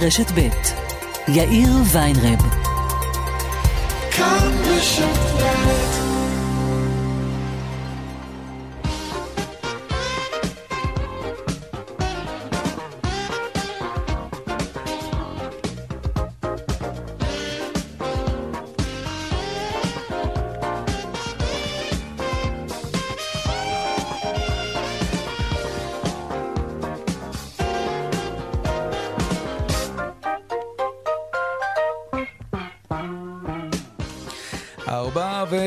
[0.00, 0.48] רשת ב'
[1.28, 2.40] יאיר ויינרב.
[4.10, 5.83] כאן רשת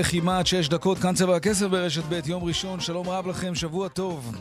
[0.07, 3.87] ב' וכמעט שש דקות, כאן צבע הכסף ברשת ב', יום ראשון, שלום רב לכם, שבוע
[3.87, 4.31] טוב.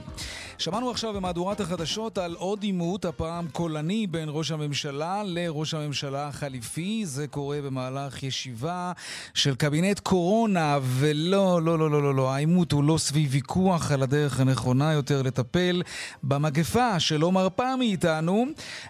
[0.59, 7.07] שמענו עכשיו במהדורת החדשות על עוד עימות, הפעם קולני בין ראש הממשלה לראש הממשלה החליפי.
[7.07, 8.93] זה קורה במהלך ישיבה
[9.35, 14.03] של קבינט קורונה, ולא, לא, לא, לא, לא, לא, העימות הוא לא סביב ויכוח על
[14.03, 15.83] הדרך הנכונה יותר לטפל
[16.23, 18.47] במגפה שלא מרפה מאיתנו,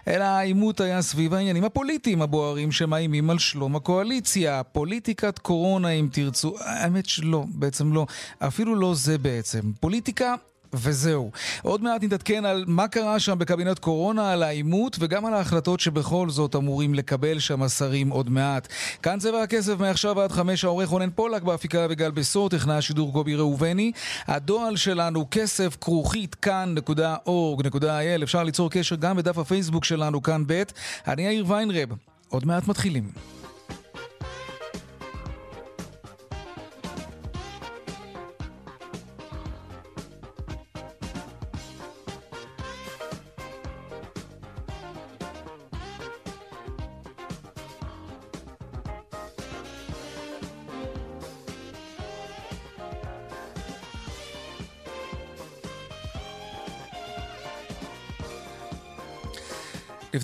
[0.07, 4.63] אלא העימות היה סביב העניינים הפוליטיים הבוערים שמאיימים על שלום הקואליציה.
[4.63, 6.55] פוליטיקת קורונה, אם תרצו.
[6.59, 8.05] האמת שלא, בעצם לא.
[8.39, 9.61] אפילו לא זה בעצם.
[9.79, 10.35] פוליטיקה
[10.81, 11.31] וזהו.
[11.61, 16.29] עוד מעט נתעדכן על מה קרה שם בקבינט קורונה, על העימות וגם על ההחלטות שבכל
[16.29, 18.67] זאת אמורים לקבל שם השרים עוד מעט.
[19.03, 23.35] כאן צבע הכסף מעכשיו עד חמש העורך רונן פולק בהפיקה וגל בסור, טכנה השידור קובי
[23.35, 23.91] ראובני.
[24.27, 30.63] הדואל שלנו כסף כרוכית כאן.org.il אפשר ליצור קשר גם בדף הפייסבוק שלנו כאן ב'.
[31.07, 31.89] אני יאיר ויינרב.
[32.29, 33.36] עוד מעט מתחילים.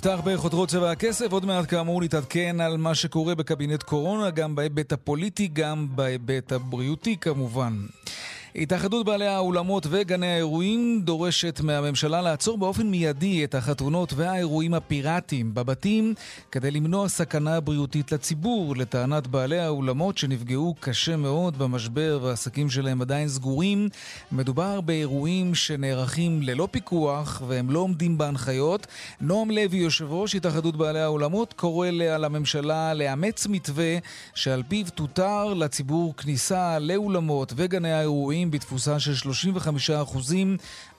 [0.06, 4.92] נפתח בחותרות צבע הכסף, עוד מעט כאמור נתעדכן על מה שקורה בקבינט קורונה, גם בהיבט
[4.92, 7.72] הפוליטי, גם בהיבט הבריאותי כמובן.
[8.56, 16.14] התאחדות בעלי האולמות וגני האירועים דורשת מהממשלה לעצור באופן מיידי את החתונות והאירועים הפיראטיים בבתים
[16.52, 18.76] כדי למנוע סכנה בריאותית לציבור.
[18.76, 23.88] לטענת בעלי האולמות שנפגעו קשה מאוד במשבר והעסקים שלהם עדיין סגורים,
[24.32, 28.86] מדובר באירועים שנערכים ללא פיקוח והם לא עומדים בהנחיות.
[29.20, 33.96] נועם לוי, יושב ראש התאחדות בעלי האולמות, קורא לממשלה לאמץ מתווה
[34.34, 39.58] שעל פיו תותר לציבור כניסה לאולמות וגני האירועים חתולים בתפוסה של 35%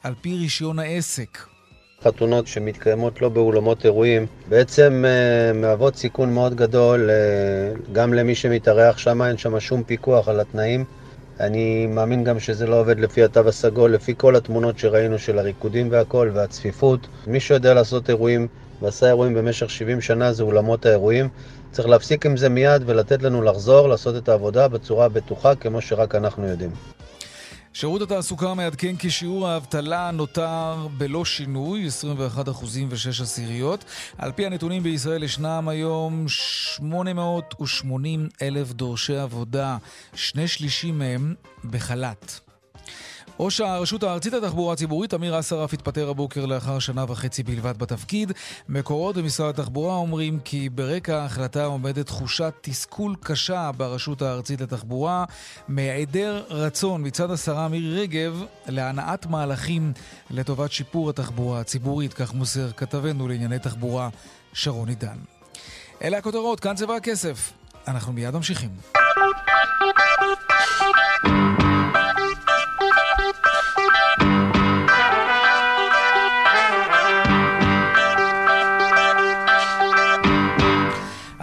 [0.04, 1.38] על פי רישיון העסק.
[2.04, 8.98] חתונות שמתקיימות לא באולמות אירועים בעצם uh, מהוות סיכון מאוד גדול uh, גם למי שמתארח
[8.98, 10.86] שם, אין שם שום פיקוח על התנאים.
[11.40, 15.88] אני מאמין גם שזה לא עובד לפי התו הסגול, לפי כל התמונות שראינו של הריקודים
[15.92, 17.08] והכל והצפיפות.
[17.28, 18.48] מי שיודע לעשות אירועים
[18.82, 21.30] ועשה אירועים במשך 70 שנה זה אולמות האירועים.
[21.72, 26.16] צריך להפסיק עם זה מיד ולתת לנו לחזור, לעשות את העבודה בצורה בטוחה כמו שרק
[26.16, 26.72] אנחנו יודעים.
[27.75, 33.86] שירות התעסוקה מעדכן כי שיעור האבטלה נותר בלא שינוי, 21 אחוזים ו-6 עשיריות.
[34.18, 39.78] על פי הנתונים בישראל ישנם היום 880 אלף דורשי עבודה,
[40.14, 41.35] שני שלישים מהם
[41.69, 42.45] בחל"ת.
[43.40, 48.31] ראש הרשות הארצית לתחבורה הציבורית, אמיר אסרף, התפטר הבוקר לאחר שנה וחצי בלבד בתפקיד.
[48.69, 55.25] מקורות במשרד התחבורה אומרים כי ברקע ההחלטה עומדת תחושת תסכול קשה ברשות הארצית לתחבורה,
[55.68, 59.94] מהיעדר רצון מצד השרה מירי רגב להנעת מהלכים
[60.31, 64.09] לטובת שיפור התחבורה הציבורית, כך מוסר כתבנו לענייני תחבורה
[64.53, 65.17] שרון עידן.
[66.03, 67.52] אלה הכותרות, כאן צבע הכסף.
[67.88, 68.69] אנחנו מיד ממשיכים.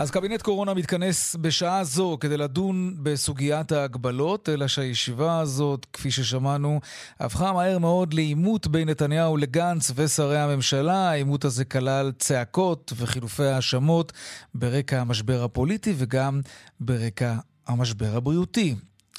[0.03, 6.81] אז קבינט קורונה מתכנס בשעה זו כדי לדון בסוגיית ההגבלות, אלא שהישיבה הזאת, כפי ששמענו,
[7.21, 11.11] הפכה מהר מאוד לעימות בין נתניהו לגנץ ושרי הממשלה.
[11.11, 14.13] העימות הזה כלל צעקות וחילופי האשמות
[14.55, 16.41] ברקע המשבר הפוליטי וגם
[16.81, 17.33] ברקע
[17.69, 18.75] המשבר הבריאותי.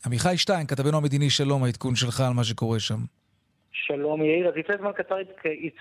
[0.06, 3.00] עמיחי שטיין, כתבנו המדיני, שלום, העדכון שלך על מה שקורה שם.
[3.72, 5.16] שלום יאיר, אז לפני זמן קצר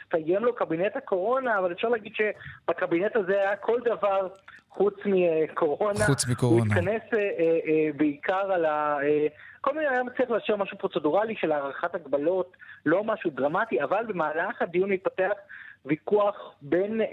[0.07, 4.29] הצטיים לו קבינט הקורונה, אבל אפשר להגיד שבקבינט הזה היה כל דבר
[4.75, 6.07] חוץ מקורונה.
[6.07, 6.61] חוץ מקורונה.
[6.61, 8.99] הוא התכנס אה, אה, בעיקר על ה...
[9.03, 9.27] אה,
[9.61, 14.63] כל מיני, היה מצליח לאשר משהו פרוצדורלי של הארכת הגבלות, לא משהו דרמטי, אבל במהלך
[14.63, 15.33] הדיון מתפתח
[15.87, 17.07] ויכוח בין אה,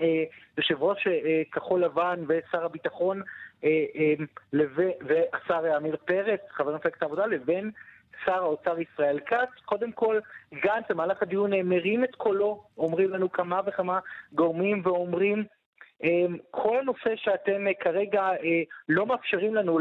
[0.57, 3.21] יושב ראש אה, כחול לבן ושר הביטחון
[3.63, 4.13] אה, אה,
[4.53, 4.77] לב...
[5.01, 7.71] והשר עמיר פרץ, חבר מפלגת העבודה, לבין
[8.25, 9.49] שר האוצר ישראל כץ.
[9.65, 10.19] קודם כל,
[10.53, 13.99] גנץ במהלך הדיון מרים את קולו, אומרים לנו כמה וכמה
[14.33, 15.43] גורמים ואומרים
[16.51, 18.29] כל הנושא שאתם כרגע
[18.89, 19.79] לא מאפשרים לנו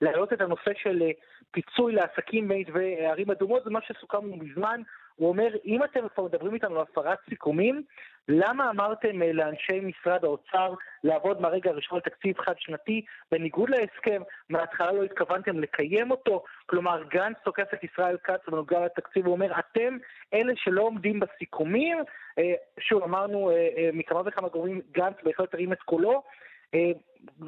[0.00, 1.02] להעלות את הנושא של
[1.50, 4.80] פיצוי לעסקים וערים אדומות, זה מה שסוכמנו מזמן.
[5.16, 7.82] הוא אומר, אם אתם כבר מדברים איתנו על הפרת סיכומים,
[8.28, 10.74] למה אמרתם אה, לאנשי משרד האוצר
[11.04, 16.44] לעבוד מהרגע הראשון על תקציב חד-שנתי, בניגוד להסכם, מההתחלה לא התכוונתם לקיים אותו?
[16.66, 19.96] כלומר, גנץ תוקף את ישראל כץ בנוגע לתקציב, הוא אומר, אתם
[20.34, 21.98] אלה שלא עומדים בסיכומים.
[22.38, 26.22] אה, שוב, אמרנו אה, מכמה וכמה גורמים, גנץ בהחלט הרים את קולו.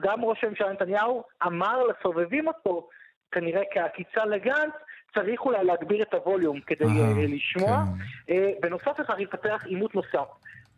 [0.01, 2.89] גם ראש הממשלה נתניהו אמר לסובבים אותו,
[3.33, 4.73] כנראה כעקיצה לגנץ,
[5.15, 7.85] צריך אולי להגביר את הווליום כדי אה, לשמוע.
[8.27, 8.35] כן.
[8.35, 10.29] אה, בנוסף לכך יפתח עימות נוסף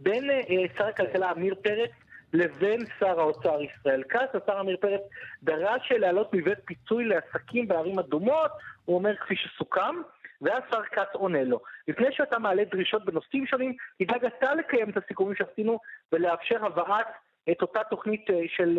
[0.00, 1.90] בין אה, שר הכלכלה עמיר פרץ
[2.32, 4.42] לבין שר האוצר ישראל כץ.
[4.42, 5.00] השר עמיר פרץ
[5.42, 8.50] דרש להעלות מבית פיצוי לעסקים בערים אדומות,
[8.84, 9.94] הוא אומר כפי שסוכם.
[10.42, 14.96] ואז שר כץ עונה לו, לפני שאתה מעלה דרישות בנושאים שונים, תדאג אתה לקיים את
[14.96, 15.78] הסיכומים שעשינו
[16.12, 17.06] ולאפשר הבאת
[17.50, 18.78] את אותה תוכנית אה, של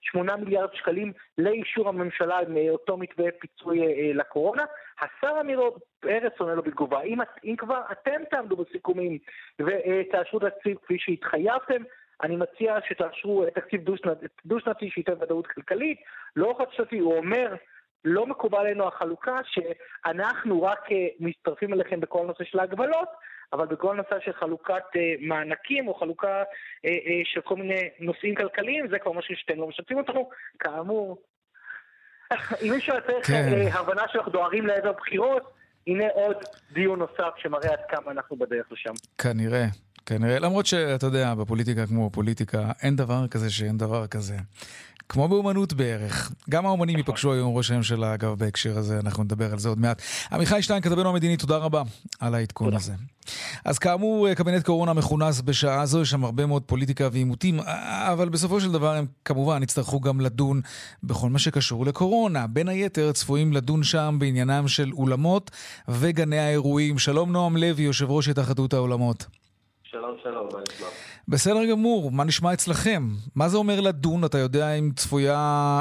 [0.00, 4.64] 8 אה, מיליארד שקלים לאישור הממשלה עם אה, מתווה פיצוי לקורונה.
[5.00, 5.60] השר אמיר
[6.00, 9.18] פרץ עונה לו בתגובה, אם, אם כבר אתם תעמדו בסיכומים
[9.58, 11.82] ותאשרו תקציב כפי שהתחייבתם,
[12.22, 13.80] אני מציע שתאשרו תקציב
[14.44, 15.98] דו-שנתי שייתן ודאות כלכלית,
[16.36, 17.54] לא חד-שנתי, הוא אומר
[18.04, 20.88] לא מקובל עלינו החלוקה שאנחנו רק
[21.20, 23.08] מצטרפים אליכם בכל הנושא של ההגבלות,
[23.52, 26.88] אבל בכל נושא של חלוקת uh, מענקים או חלוקה uh,
[27.24, 30.30] של כל מיני נושאים כלכליים, זה כבר משהו שאתם לא משתפים אותנו.
[30.58, 31.22] כאמור,
[32.62, 33.68] אם מישהו צריך כן.
[33.72, 35.52] הבנה שאנחנו דוהרים לעבר בחירות,
[35.86, 36.36] הנה עוד
[36.72, 38.92] דיון נוסף שמראה עד כמה אנחנו בדרך לשם.
[39.18, 39.64] כנראה.
[40.10, 44.36] כנראה, למרות שאתה יודע, בפוליטיקה כמו בפוליטיקה, אין דבר כזה שאין דבר כזה.
[45.08, 46.32] כמו באומנות בערך.
[46.50, 46.98] גם האומנים נכון.
[46.98, 50.02] ייפגשו היום ראש הממשלה, אגב, בהקשר הזה, אנחנו נדבר על זה עוד מעט.
[50.32, 51.82] עמיחי שטיין, כתבנו המדיני, תודה רבה
[52.20, 52.92] על העדכון הזה.
[53.64, 57.60] אז כאמור, קבינט קורונה מכונס בשעה זו, יש שם הרבה מאוד פוליטיקה ועימותים,
[58.12, 60.60] אבל בסופו של דבר הם כמובן יצטרכו גם לדון
[61.02, 62.46] בכל מה שקשור לקורונה.
[62.46, 65.50] בין היתר, צפויים לדון שם בעניינם של אולמות
[65.88, 66.98] וגני האירועים.
[66.98, 69.39] שלום נועם לוי, יושב ראש התאחדות האולמות.
[69.90, 70.86] שלום, שלום, מה נשמע?
[71.28, 73.02] בסדר גמור, מה נשמע אצלכם?
[73.36, 74.24] מה זה אומר לדון?
[74.24, 75.36] אתה יודע אם צפויה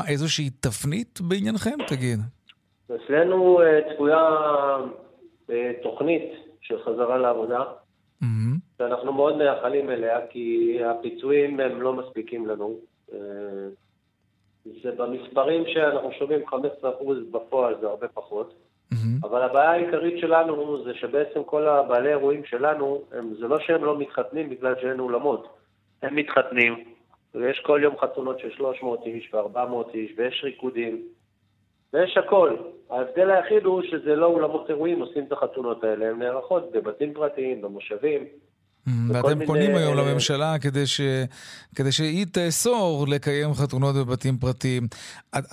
[0.07, 1.77] איזושהי תפנית בעניינכם?
[1.87, 2.19] תגיד.
[2.85, 4.27] אצלנו uh, צפויה
[5.47, 5.51] uh,
[5.83, 6.23] תוכנית
[6.61, 7.63] של חזרה לעבודה.
[8.77, 12.75] שאנחנו מאוד מייחלים אליה, כי הפיצויים הם לא מספיקים לנו.
[13.09, 13.13] Uh,
[14.83, 16.55] זה במספרים שאנחנו שומעים 15%
[17.31, 18.53] בפועל, זה הרבה פחות.
[18.93, 19.27] Mm-hmm.
[19.27, 23.99] אבל הבעיה העיקרית שלנו זה שבעצם כל הבעלי אירועים שלנו, הם, זה לא שהם לא
[23.99, 25.47] מתחתנים בגלל שאין אולמות.
[26.01, 26.83] הם מתחתנים,
[27.35, 31.01] ויש כל יום חתונות של 300 איש ו-400 איש, ויש ריקודים,
[31.93, 32.55] ויש הכל.
[32.89, 37.61] ההבדל היחיד הוא שזה לא אולמות אירועים עושים את החתונות האלה, הן נערכות בבתים פרטיים,
[37.61, 38.25] במושבים.
[39.13, 39.45] ואתם.
[39.45, 41.01] פונים היום לממשלה כדי, ש...
[41.75, 44.87] כדי שהיא תאסור לקיים חתונות בבתים פרטיים.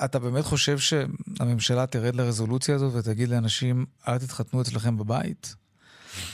[0.05, 5.55] אתה באמת חושב שהממשלה תרד לרזולוציה הזאת ותגיד לאנשים, אל תתחתנו אצלכם בבית?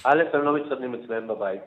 [0.04, 1.60] א', הם לא מתחתנים אצלם בבית.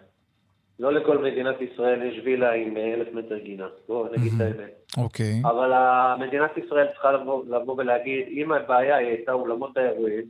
[0.80, 3.68] לא לכל מדינת ישראל יש וילה עם אלף מטר גינה.
[3.88, 4.94] בואו נגיד את האמת.
[4.98, 5.42] אוקיי.
[5.44, 5.72] אבל
[6.20, 10.24] מדינת ישראל צריכה לבוא, לבוא ולהגיד, אם הבעיה היא הייתה אולמות האירועים,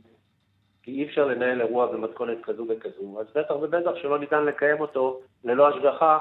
[0.86, 5.20] כי אי אפשר לנהל אירוע במתכונת כזו וכזו, אז בטח ובטח שלא ניתן לקיים אותו
[5.44, 6.18] ללא השגחה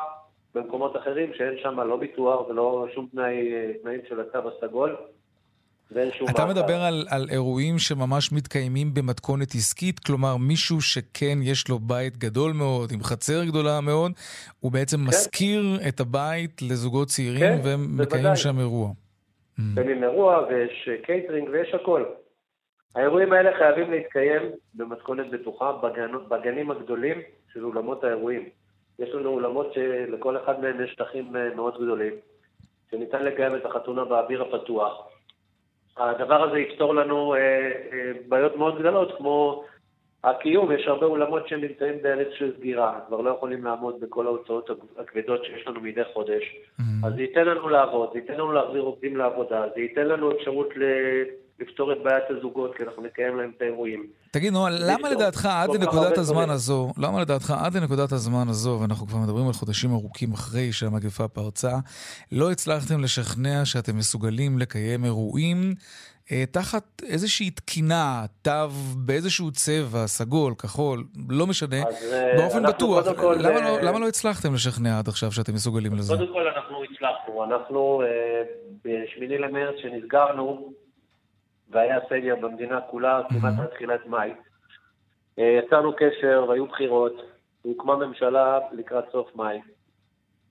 [0.56, 3.50] במקומות אחרים שאין שם לא ביטוח ולא שום תנאי,
[3.82, 4.96] תנאים של התו הסגול.
[6.30, 12.18] אתה מדבר על, על אירועים שממש מתקיימים במתכונת עסקית, כלומר מישהו שכן יש לו בית
[12.18, 14.12] גדול מאוד, עם חצר גדולה מאוד,
[14.60, 15.04] הוא בעצם כן.
[15.04, 18.90] משכיר את הבית לזוגות צעירים כן, והם מקיימים שם אירוע.
[19.58, 22.04] מקיימים אירוע ויש קייטרינג ויש הכל.
[22.96, 24.42] האירועים האלה חייבים להתקיים
[24.74, 27.22] במתכונת בטוחה בגנות, בגנים הגדולים
[27.54, 28.50] של אולמות האירועים.
[29.00, 32.14] יש לנו אולמות שלכל אחד מהם יש שטחים אה, מאוד גדולים,
[32.92, 35.08] שניתן לקיים את החתונה באוויר הפתוח.
[35.98, 39.64] הדבר הזה יפתור לנו אה, אה, בעיות מאוד גדולות, כמו
[40.24, 45.46] הקיום, יש הרבה אולמות שנמצאים בהליך של סגירה, כבר לא יכולים לעמוד בכל ההוצאות הכבדות
[45.46, 46.44] שיש לנו מדי חודש.
[46.44, 47.08] Mm-hmm.
[47.08, 50.70] אז זה ייתן לנו לעבוד, זה ייתן לנו להחזיר עובדים לעבודה, זה ייתן לנו אפשרות
[50.76, 50.84] ל...
[51.60, 54.08] לפתור את בעיית הזוגות, כי אנחנו נקיים להם את האירועים.
[54.32, 59.08] תגיד, נו, למה לדעתך עד לנקודת הזמן הזו, למה לדעתך עד לנקודת הזמן הזו, ואנחנו
[59.08, 61.74] כבר מדברים על חודשים ארוכים אחרי שהמגפה פרצה,
[62.32, 65.76] לא הצלחתם לשכנע שאתם מסוגלים לקיים אירועים
[66.32, 68.70] אה, תחת איזושהי תקינה, תו
[69.06, 73.06] באיזשהו צבע, סגול, כחול, לא משנה, אז, אה, באופן בטוח.
[73.22, 73.82] כל, למה, לא, אה...
[73.82, 76.14] לא, למה לא הצלחתם לשכנע עד עכשיו שאתם מסוגלים לזה?
[76.18, 77.44] קודם כל אנחנו הצלחנו.
[77.44, 78.44] אנחנו אה,
[78.86, 80.74] ב-8 למרץ שנסגרנו,
[81.70, 84.34] והיה סגר במדינה כולה כמעט עד תחילת מאי.
[85.40, 87.14] אה, יצרנו קשר והיו בחירות,
[87.62, 89.62] הוקמה ממשלה לקראת סוף מאי.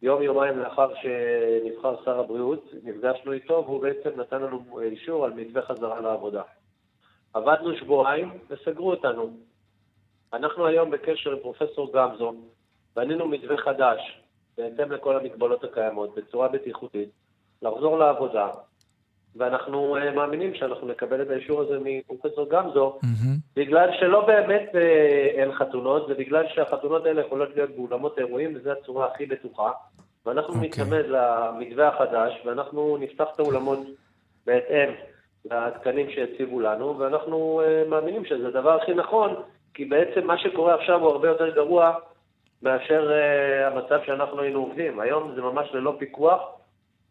[0.03, 6.01] יום-יומיים לאחר שנבחר שר הבריאות, נפגשנו איתו והוא בעצם נתן לנו אישור על מתווה חזרה
[6.01, 6.43] לעבודה.
[7.35, 9.37] עבדנו שבועיים וסגרו אותנו.
[10.33, 12.35] אנחנו היום בקשר עם פרופסור גמזו,
[12.97, 14.23] בנינו מתווה חדש,
[14.59, 17.09] בהתאם לכל המגבלות הקיימות, בצורה בטיחותית,
[17.63, 18.49] לחזור לעבודה,
[19.37, 23.57] ואנחנו uh, מאמינים שאנחנו נקבל את האישור הזה מפרופסור גמזו, mm-hmm.
[23.57, 24.77] בגלל שלא באמת uh,
[25.39, 29.71] אין חתונות, ובגלל שהחתונות האלה יכולות להיות באולמות אירועים, וזו הצורה הכי בטוחה.
[30.27, 30.57] ואנחנו okay.
[30.57, 30.69] אוקיי.
[30.69, 33.79] נתלמד למתווה החדש, ואנחנו נפתח את האולמות
[34.47, 34.91] בהתאם
[35.45, 39.35] לתקנים שהציבו לנו, ואנחנו uh, מאמינים שזה הדבר הכי נכון,
[39.75, 41.95] כי בעצם מה שקורה עכשיו הוא הרבה יותר גרוע
[42.63, 45.01] מאשר uh, המצב שאנחנו היינו עובדים.
[45.01, 46.41] היום זה ממש ללא פיקוח.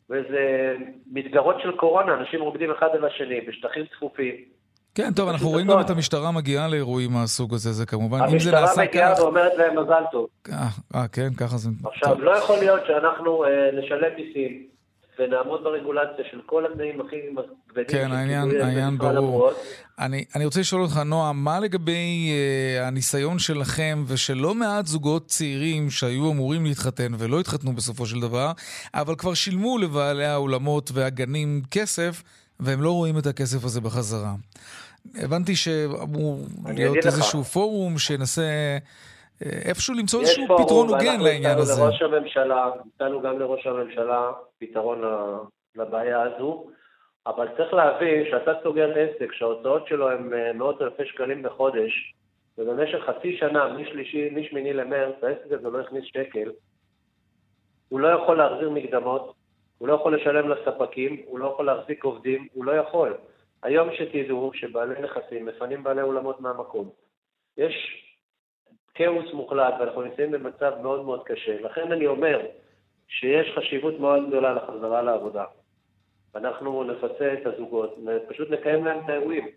[0.10, 0.76] וזה
[1.12, 4.36] מסגרות של קורונה, אנשים רוקדים אחד על השני בשטחים צפופים.
[4.96, 8.52] כן, טוב, אנחנו רואים גם את המשטרה מגיעה לאירועים מהסוג הזה, זה כמובן, אם זה
[8.52, 8.78] נעשה כך...
[8.78, 10.28] המשטרה מגיעה ואומרת להם מזל טוב.
[10.52, 11.70] אה, אה, כן, ככה זה...
[11.86, 14.68] עכשיו, לא יכול להיות שאנחנו אה, נשלם מיסים,
[15.20, 17.16] ונעמוד ברגולציה של כל התנאים הכי
[17.70, 17.86] כבדים.
[17.88, 19.52] כן, העניין, העניין ברור.
[20.00, 25.28] אני, אני רוצה לשאול אותך, נועה, מה לגבי uh, הניסיון שלכם ושל לא מעט זוגות
[25.28, 28.52] צעירים שהיו אמורים להתחתן ולא התחתנו בסופו של דבר,
[28.94, 32.24] אבל כבר שילמו לבעלי האולמות והגנים כסף,
[32.60, 34.34] והם לא רואים את הכסף הזה בחזרה.
[35.16, 38.78] הבנתי שאמור להיות איזשהו פורום שינסה...
[39.66, 41.84] איפשהו למצוא איזשהו פתרון הוגן לעניין הזה.
[41.84, 45.02] לראש הממשלה, נתנו גם לראש הממשלה פתרון
[45.76, 46.68] לבעיה הזו,
[47.28, 52.14] אבל צריך להבין שאתה סוגר עסק שההוצאות שלו הן אה, מאות אלפי שקלים בחודש,
[52.58, 56.52] ובמשך חצי שנה, משלישי, משמיני למרץ, העסק הזה לא הכניס שקל,
[57.90, 59.34] הוא לא יכול להחזיר מקדמות,
[59.78, 63.14] הוא לא יכול לשלם לספקים, הוא לא יכול להחזיק עובדים, הוא לא יכול.
[63.64, 66.90] היום שתדעו שבעלי נכסים מפנים בעלי אולמות מהמקום.
[67.58, 68.04] יש
[68.94, 71.62] כאוס מוחלט, ואנחנו נמצאים במצב מאוד מאוד קשה.
[71.62, 72.40] לכן אני אומר
[73.08, 75.44] שיש חשיבות מאוד גדולה לחזרה לעבודה.
[76.36, 77.98] אנחנו נפצה את הזוגות,
[78.30, 79.48] פשוט נקיים להם את האירועים.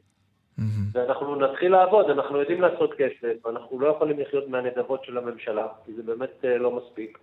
[0.93, 5.93] ואנחנו נתחיל לעבוד, אנחנו יודעים לעשות כסף, אנחנו לא יכולים לחיות מהנדבות של הממשלה, כי
[5.93, 7.19] זה באמת אה, לא מספיק.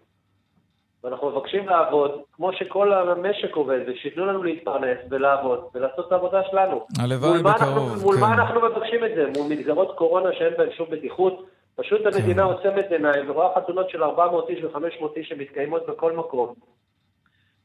[1.03, 6.85] ואנחנו מבקשים לעבוד כמו שכל המשק עובד, ושייתנו לנו להתפרנס ולעבוד ולעשות את העבודה שלנו.
[6.99, 8.21] הלוואי בקרוב, מול כן.
[8.21, 9.25] מה אנחנו מבקשים את זה?
[9.37, 12.07] מול מסגרות קורונה שאין בהן שום בטיחות, פשוט כן.
[12.13, 16.53] המדינה עוצמת עיניים ורואה חתונות של 400 איש ו-500 איש שמתקיימות בכל מקום.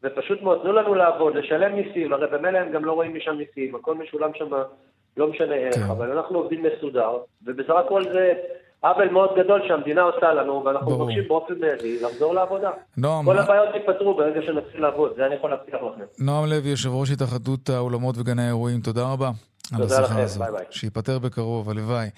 [0.02, 3.74] ופשוט מאוד, תנו לנו לעבוד, לשלם מיסים, הרי במילא הם גם לא רואים משם מיסים,
[3.74, 4.50] הכל משולם שם,
[5.16, 5.82] לא משנה איך, כן.
[5.82, 8.32] אבל אנחנו עובדים מסודר, ובסך הכל זה
[8.80, 12.70] עוול מאוד גדול שהמדינה עושה לנו, ואנחנו מבקשים באופן מיידי לחזור לעבודה.
[12.96, 13.24] נועם...
[13.24, 16.24] כל הבעיות ייפתרו ברגע שנתחיל לעבוד, זה אני יכול להבטיח לכם.
[16.24, 19.30] נועם לוי, יושב ראש התאחדות האולמות וגני האירועים, תודה רבה.
[19.76, 20.64] תודה לכם, ביי ביי.
[20.70, 22.08] שייפטר בקרוב, הלוואי.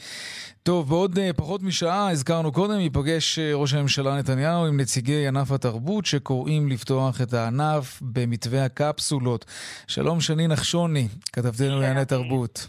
[0.62, 5.52] טוב, בעוד uh, פחות משעה, הזכרנו קודם, ייפגש uh, ראש הממשלה נתניהו עם נציגי ענף
[5.52, 9.44] התרבות שקוראים לפתוח את הענף במתווה הקפסולות.
[9.86, 12.68] שלום שני נחשוני, כתבתנו לענייני תרבות.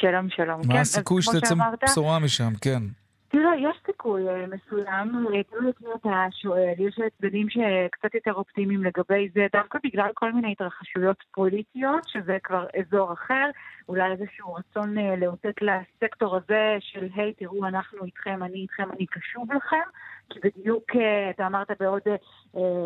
[0.00, 0.60] שלום, שלום.
[0.64, 1.54] מה כן, הסיכוי שתצא
[1.84, 2.52] בשורה משם?
[2.60, 2.82] כן.
[3.30, 8.84] תראה, יש סיכוי אה, מסוים, תלוי את מי אתה שואל, יש צדדים שקצת יותר אופטימיים
[8.84, 13.50] לגבי זה, דווקא בגלל כל מיני התרחשויות פוליטיות, שזה כבר אזור אחר,
[13.88, 19.06] אולי איזשהו רצון אה, לאותת לסקטור הזה של, היי, תראו, אנחנו איתכם, אני איתכם, אני
[19.06, 19.88] קשוב לכם,
[20.30, 22.02] כי בדיוק, אה, אתה אמרת בעוד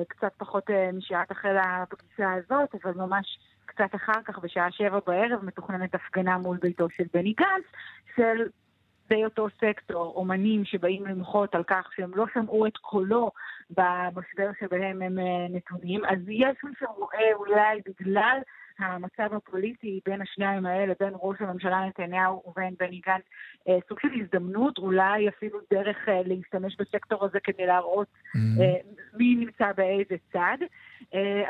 [0.08, 5.94] קצת פחות משעה תחל הפגישה הזאת, אבל ממש קצת אחר כך, בשעה שבע בערב, מתוכננת
[5.94, 7.64] הפגנה מול ביתו של בני גנץ,
[8.16, 8.48] של
[9.02, 13.30] עובדי אותו סקטור, אומנים שבאים למחות על כך שהם לא שמעו את קולו
[13.70, 18.38] במשבר שבהם הם אה, נתונים, אז יש מי שרואה אולי בגלל
[18.78, 23.22] המצב הפוליטי בין השניים האלה, בין ראש הממשלה נתניהו ובין בני גנץ,
[23.68, 29.18] אה, סוג של הזדמנות, אולי אפילו דרך אה, להשתמש בסקטור הזה כדי להראות mm-hmm.
[29.18, 30.58] מי נמצא באיזה צד.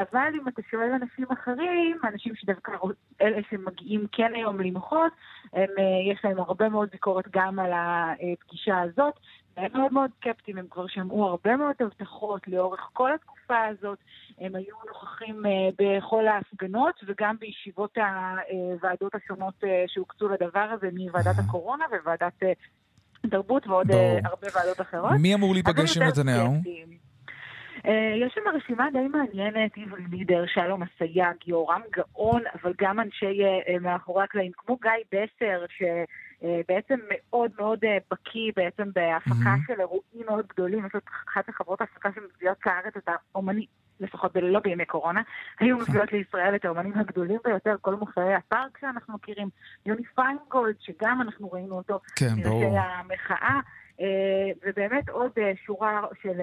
[0.00, 2.73] אבל אם אתה שואל אנשים אחרים, אנשים שדווקא
[3.21, 5.12] אלה שמגיעים כן היום למחות,
[5.52, 5.69] הם,
[6.12, 9.14] יש להם הרבה מאוד ביקורת גם על הפגישה הזאת,
[9.56, 13.99] הם מאוד מאוד סקפטיים, הם כבר שמעו הרבה מאוד הבטחות לאורך כל התקופה הזאת,
[14.40, 21.38] הם היו נוכחים uh, בכל ההפגנות וגם בישיבות הוועדות השונות uh, שהוקצו לדבר הזה, מוועדת
[21.38, 23.94] הקורונה וועדת uh, תרבות ועוד uh,
[24.25, 25.12] הרבה ועדות אחרות.
[25.21, 26.52] מי אמור להיפגש עם נתניהו?
[28.25, 33.40] יש שם רשימה די מעניינת, עברי לידר, שלום אסייג, יורם גאון, אבל גם אנשי
[33.80, 35.82] מאחורי הקלעים, כמו גיא בסר, ש...
[36.45, 40.87] אה, בעצם מאוד מאוד אה, בקיא בעצם בהפקה של אירועים מאוד גדולים.
[40.87, 43.67] יש לו אחת מחברות ההפקה שמביאות לארץ את האומנים,
[44.01, 45.23] לפחות לא בימי קורונה,
[45.61, 49.49] היו מביאות לישראל את האומנים הגדולים ביותר, כל מופעי הפארק שאנחנו מכירים.
[49.87, 52.79] יוני פיינגולד, שגם אנחנו ראינו אותו, כן, ברור.
[52.79, 53.61] המחאה.
[54.66, 55.30] ובאמת עוד
[55.66, 56.40] שורה של...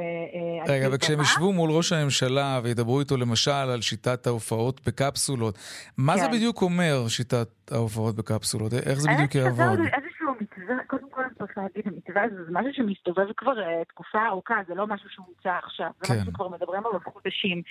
[0.67, 5.57] רגע, וכשהם ישבו מול ראש הממשלה וידברו איתו למשל על שיטת ההופעות בקפסולות,
[5.97, 6.19] מה כן.
[6.19, 8.73] זה בדיוק אומר, שיטת ההופעות בקפסולות?
[8.73, 9.79] איך זה בדיוק יעבוד?
[9.79, 13.53] איזשהו מתווה, קודם כל צריכה להגיד, המתווה הזה זה משהו שמסתובב כבר
[13.87, 16.31] תקופה ארוכה, זה לא משהו שהומצא עכשיו, זה משהו כן.
[16.31, 17.61] שכבר מדברים עליו חודשים,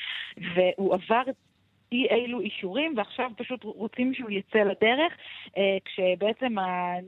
[0.54, 1.23] והוא עבר
[1.92, 5.12] אי אילו אישורים, ועכשיו פשוט רוצים שהוא יצא לדרך,
[5.57, 6.54] אה, כשבעצם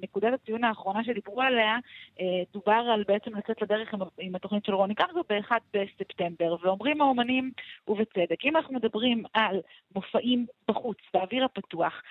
[0.03, 1.77] נקודת הציון האחרונה שדיברו עליה,
[2.21, 7.01] אה, דובר על בעצם לצאת לדרך עם, עם התוכנית של רוני קמזו ב-1 בספטמבר, ואומרים
[7.01, 7.51] האומנים,
[7.89, 9.61] ובצדק, אם אנחנו מדברים על
[9.95, 12.03] מופעים בחוץ, באוויר הפתוח,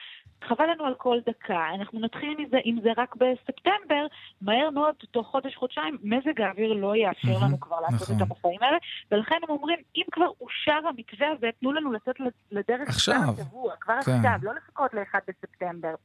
[0.47, 4.05] חבל לנו על כל דקה, אנחנו נתחיל מזה, אם זה רק בספטמבר,
[4.41, 8.15] מהר מאוד, תוך חודש-חודשיים, מזג האוויר לא יאפשר לנו כבר לעשות נכון.
[8.15, 8.77] את המופעים האלה,
[9.11, 12.15] ולכן הם אומרים, אם כבר אושר המתווה הזה, תנו לנו לצאת
[12.51, 14.11] לדרך עכשיו, כבר השבוע, כבר כן.
[14.11, 15.95] עכשיו, לא לחכות ל-1 בספטמבר.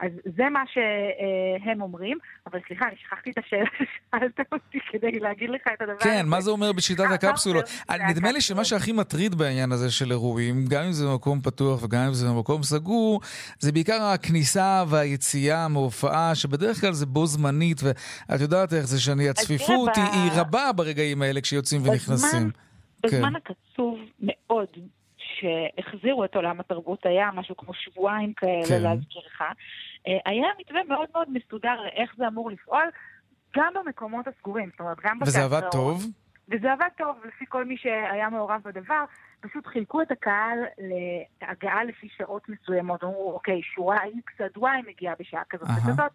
[0.00, 5.50] אז זה מה שהם אומרים, אבל סליחה, אני שכחתי את השאלה ששאלת אותי כדי להגיד
[5.50, 6.22] לך את הדבר כן, הזה.
[6.22, 7.64] כן, מה זה אומר בשיטת אה, הקפסולות?
[8.08, 12.00] נדמה לי שמה שהכי מטריד בעניין הזה של אירועים, גם אם זה במקום פתוח וגם
[12.00, 13.20] אם זה במקום סגור,
[13.58, 19.28] זה בעיקר הכניסה והיציאה מהופעה, שבדרך כלל זה בו זמנית, ואת יודעת איך זה שאני,
[19.28, 22.50] הצפיפות היא רבה ברגעים האלה כשיוצאים ונכנסים.
[23.02, 23.36] בזמן כן.
[23.36, 24.68] הקצוב מאוד
[25.16, 28.82] שהחזירו את עולם התרבות, היה משהו כמו שבועיים כאלה, כן.
[28.82, 29.40] להזכירך.
[30.06, 32.90] אה, היה מתווה מאוד מאוד מסודר לאיך זה אמור לפעול,
[33.56, 36.04] גם במקומות הסגורים, זאת אומרת, גם וזה עבד טוב?
[36.48, 39.04] וזה עבד טוב, לפי כל מי שהיה מעורב בדבר.
[39.40, 40.58] פשוט חילקו את הקהל
[41.42, 43.04] להגעה לפי שעות מסוימות.
[43.04, 46.12] אמרו, אוקיי, שורה X עד Y מגיעה בשעה כזאת וכזאת.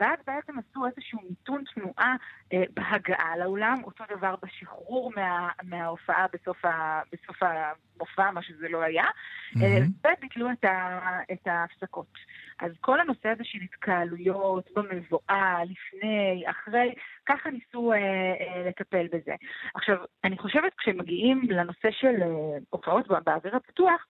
[0.00, 2.16] ואז בעצם עשו איזשהו מיתון תנועה
[2.52, 8.82] אה, בהגעה לאולם, אותו דבר בשחרור מה, מההופעה בסוף, ה, בסוף המופע, מה שזה לא
[8.82, 9.62] היה, mm-hmm.
[9.62, 11.00] אה, וביטלו את, ה,
[11.32, 12.12] את ההפסקות.
[12.58, 16.94] אז כל הנושא הזה של התקהלויות במבואה, לפני, אחרי,
[17.26, 19.34] ככה ניסו אה, אה, לטפל בזה.
[19.74, 24.06] עכשיו, אני חושבת כשמגיעים לנושא של אה, הופעות באוויר הפתוח,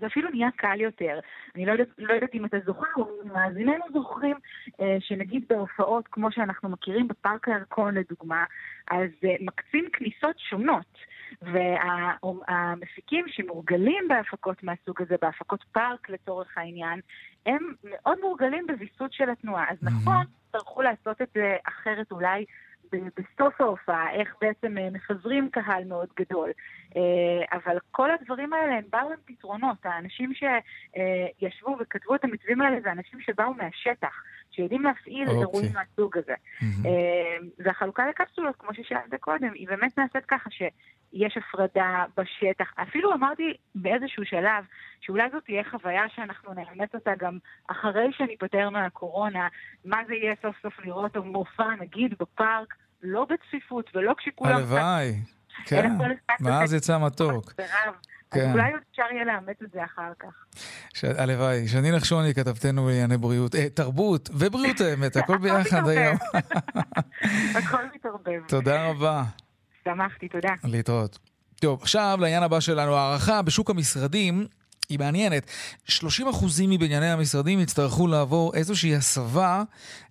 [0.00, 1.20] זה אפילו נהיה קל יותר.
[1.54, 4.36] אני לא יודעת, לא יודעת אם אתה זוכר, או מאזיננו זוכרים,
[4.80, 8.44] אה, שנגיד בהופעות, כמו שאנחנו מכירים בפארק הירקון לדוגמה,
[8.90, 11.14] אז אה, מקצים כניסות שונות.
[11.42, 17.00] והמפיקים שמורגלים בהפקות מהסוג הזה, בהפקות פארק לצורך העניין,
[17.46, 19.64] הם מאוד מורגלים בוויסות של התנועה.
[19.70, 22.44] אז נכון, יצטרכו לעשות את זה אחרת אולי
[22.92, 26.50] בסוף ההופעה, איך בעצם אה, מפזרים קהל מאוד גדול.
[26.96, 29.76] אה, אבל כל הדברים האלה הם באו עם פתרונות.
[29.84, 34.22] האנשים שישבו וכתבו את המתווים האלה זה אנשים שבאו מהשטח,
[34.54, 35.30] שיודעים להפעיל okay.
[35.30, 35.82] את אירועים אוקיי.
[35.82, 36.34] מהסוג הזה.
[36.34, 36.88] Mm-hmm.
[37.58, 42.72] והחלוקה לקפסולות, כמו ששאלת קודם, היא באמת נעשית ככה שיש הפרדה בשטח.
[42.82, 44.64] אפילו אמרתי באיזשהו שלב
[45.00, 47.38] שאולי זאת תהיה חוויה שאנחנו נאמץ אותה גם
[47.68, 49.48] אחרי שניפטר מהקורונה,
[49.84, 52.74] מה זה יהיה סוף סוף לראות מופע, נגיד, בפארק.
[53.06, 54.56] לא בצפיפות ולא כשכולם...
[54.56, 55.12] הלוואי,
[55.64, 55.92] כן,
[56.40, 57.52] מאז יצא מתוק.
[58.30, 58.52] כן.
[58.52, 60.44] אולי אפשר יהיה לאמץ את זה אחר כך.
[61.18, 61.68] הלוואי.
[61.68, 66.16] שני נחשוני, כתבתנו בענייני בריאות, אה, תרבות ובריאות האמת, הכל ביחד היום.
[67.58, 68.40] הכל מתערבב.
[68.48, 69.22] תודה רבה.
[69.84, 70.54] שמחתי, תודה.
[70.64, 71.18] להתראות.
[71.60, 74.46] טוב, עכשיו לעניין הבא שלנו, הערכה בשוק המשרדים.
[74.88, 75.46] היא מעניינת.
[75.88, 75.92] 30%
[76.68, 79.62] מבנייני המשרדים יצטרכו לעבור איזושהי הסבה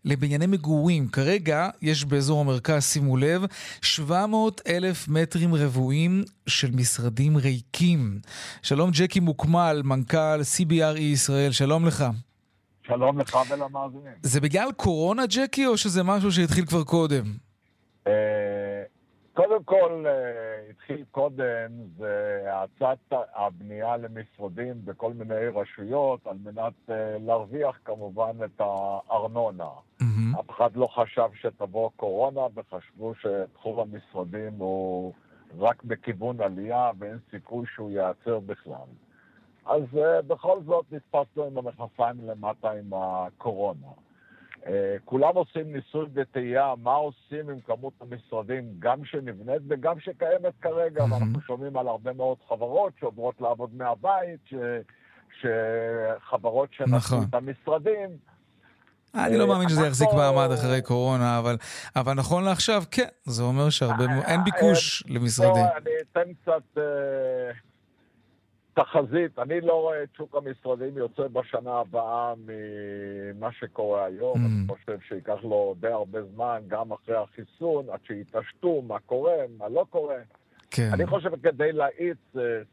[0.05, 1.07] לבנייני מגורים.
[1.07, 3.45] כרגע יש באזור המרכז, שימו לב,
[3.81, 8.19] 700 אלף מטרים רבועים של משרדים ריקים.
[8.61, 12.05] שלום ג'קי מוקמל, מנכ"ל CBRE ישראל, שלום לך.
[12.87, 14.13] שלום לך ולמאזינים.
[14.21, 17.23] זה בגלל קורונה, ג'קי, או שזה משהו שהתחיל כבר קודם?
[18.07, 18.13] אה,
[19.33, 22.97] קודם כל, אה, התחיל קודם, זה האצת
[23.35, 29.69] הבנייה למשרדים בכל מיני רשויות, על מנת אה, להרוויח כמובן את הארנונה.
[30.01, 30.39] Mm-hmm.
[30.39, 35.13] אף אחד לא חשב שתבוא קורונה, וחשבו שתחום המשרדים הוא
[35.59, 38.87] רק בכיוון עלייה, ואין סיכוי שהוא ייעצר בכלל.
[39.65, 43.87] אז אה, בכל זאת נתפסנו עם המכנסיים למטה עם הקורונה.
[44.67, 51.03] אה, כולם עושים ניסוי וטעייה, מה עושים עם כמות המשרדים, גם שנבנית וגם שקיימת כרגע,
[51.03, 54.53] ואנחנו שומעים על הרבה מאוד חברות שעוברות לעבוד מהבית, ש...
[55.41, 57.25] שחברות שנתנו נכון.
[57.29, 58.09] את המשרדים.
[59.15, 61.57] אני לא מאמין שזה יחזיק מעמד אחרי קורונה, אבל,
[61.95, 65.65] אבל נכון לעכשיו, כן, זה אומר שהרבה, אין ביקוש אה, למשרדים.
[65.77, 66.81] אני אתן קצת
[68.73, 74.35] תחזית, אני לא רואה את שוק המשרדים יוצא בשנה הבאה ממה שקורה היום.
[74.35, 74.39] Mm.
[74.39, 79.69] אני חושב שייקח לו די הרבה זמן, גם אחרי החיסון, עד שיתעשתו מה קורה, מה
[79.69, 80.17] לא קורה.
[80.71, 80.89] כן.
[80.93, 82.17] אני חושב כדי להאיץ,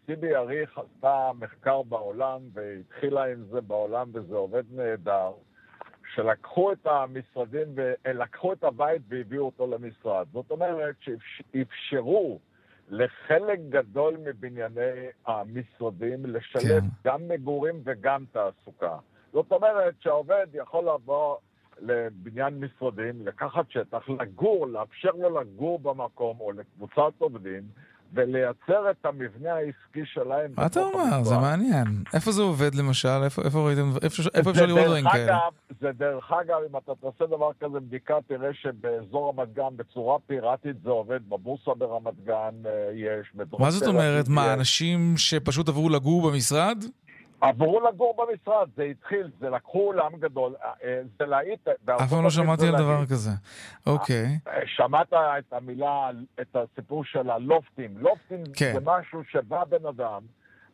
[0.07, 5.33] סיבי אריך עשתה מחקר בעולם והתחילה עם זה בעולם וזה עובד נהדר,
[6.15, 7.69] שלקחו את המשרדים,
[8.15, 10.27] לקחו את הבית והביאו אותו למשרד.
[10.33, 12.39] זאת אומרת שאפשרו
[12.91, 16.87] לחלק גדול מבנייני המשרדים לשלב כן.
[17.05, 18.97] גם מגורים וגם תעסוקה.
[19.33, 21.37] זאת אומרת שהעובד יכול לבוא
[21.81, 27.63] לבניין משרדים, לקחת שטח, לגור, לאפשר לו לגור במקום או לקבוצת עובדים,
[28.15, 30.51] ולייצר את המבנה העסקי שלהם.
[30.57, 31.23] מה אתה אומר?
[31.23, 31.87] זה מעניין.
[32.15, 33.23] איפה זה עובד למשל?
[33.25, 35.39] איפה, איפה ראיתם, איפה, איפה אפשר לראות דברים כאלה?
[35.81, 40.77] זה דרך אגב, אם אתה תעשה דבר כזה בדיקה, תראה שבאזור רמת גן בצורה פיראטית
[40.85, 43.33] זה עובד, בבורסה ברמת גן אה, יש.
[43.59, 44.29] מה זאת אומרת?
[44.29, 46.85] מה, אנשים שפשוט עברו לגור במשרד?
[47.41, 51.69] עברו לגור במשרד, זה התחיל, זה לקחו אולם גדול, אה, אה, זה להיט...
[51.69, 53.31] אף פעם לא שמעתי על דבר כזה.
[53.87, 54.39] אוקיי.
[54.67, 57.99] שמעת את המילה, את הסיפור של הלופטים.
[57.99, 58.73] לופטים כן.
[58.75, 60.23] זה משהו שבא בן אדם,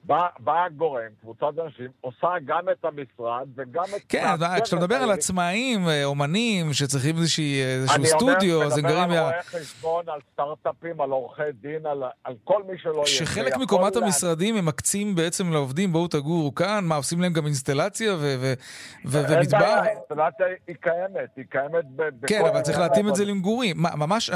[0.06, 4.02] בא, בא הגורם, קבוצת אנשים, עושה גם את המשרד וגם את...
[4.08, 4.26] כן,
[4.62, 8.98] כשאתה מדבר על עצמאים, אה, אומנים, שצריכים איזשהו סטודיו, אז הם גרים...
[8.98, 12.92] אני מדבר על רואי חשבון, על סטארט-אפים, על עורכי דין, על, על כל מי שלא
[12.92, 13.06] יהיה.
[13.06, 14.06] שחלק מקומת לה...
[14.06, 20.46] המשרדים הם מקצים בעצם לעובדים, בואו תגורו כאן, מה, עושים להם גם אינסטלציה בעיה, האינסטלציה
[20.66, 22.26] היא קיימת, היא קיימת בכל...
[22.26, 23.76] כן, אבל צריך להתאים את זה למגורים.
[23.76, 24.30] ממש,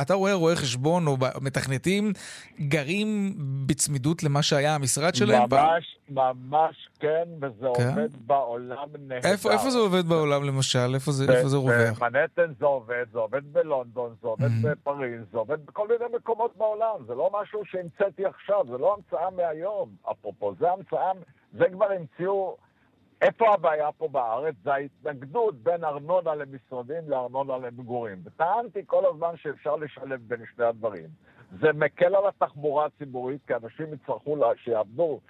[0.00, 2.12] אתה רואה רואי חשבון או מתכנתים
[2.60, 3.34] גרים
[3.66, 5.42] בצמידות למה שהיה המשרד שלהם?
[5.50, 7.88] ממש, ממש כן, וזה כן?
[7.88, 9.28] עובד בעולם נהדר.
[9.28, 10.94] איפה, איפה זה עובד בעולם למשל?
[10.94, 11.98] איפה זה, איפה זה רווח?
[12.02, 14.68] במנהטן זה עובד, זה עובד בלונדון, זה עובד mm-hmm.
[14.68, 17.04] בפריז, זה עובד בכל מיני מקומות בעולם.
[17.06, 19.88] זה לא משהו שהמצאתי עכשיו, זה לא המצאה מהיום.
[20.10, 21.12] אפרופו, זה המצאה,
[21.58, 22.56] זה כבר המציאו...
[23.22, 24.54] איפה הבעיה פה בארץ?
[24.64, 28.22] זה ההתנגדות בין ארנונה למשרדים לארנונה למגורים.
[28.24, 31.08] וטענתי כל הזמן שאפשר לשלב בין שני הדברים.
[31.60, 35.20] זה מקל על התחבורה הציבורית, כי אנשים יצטרכו לה, שיעבדו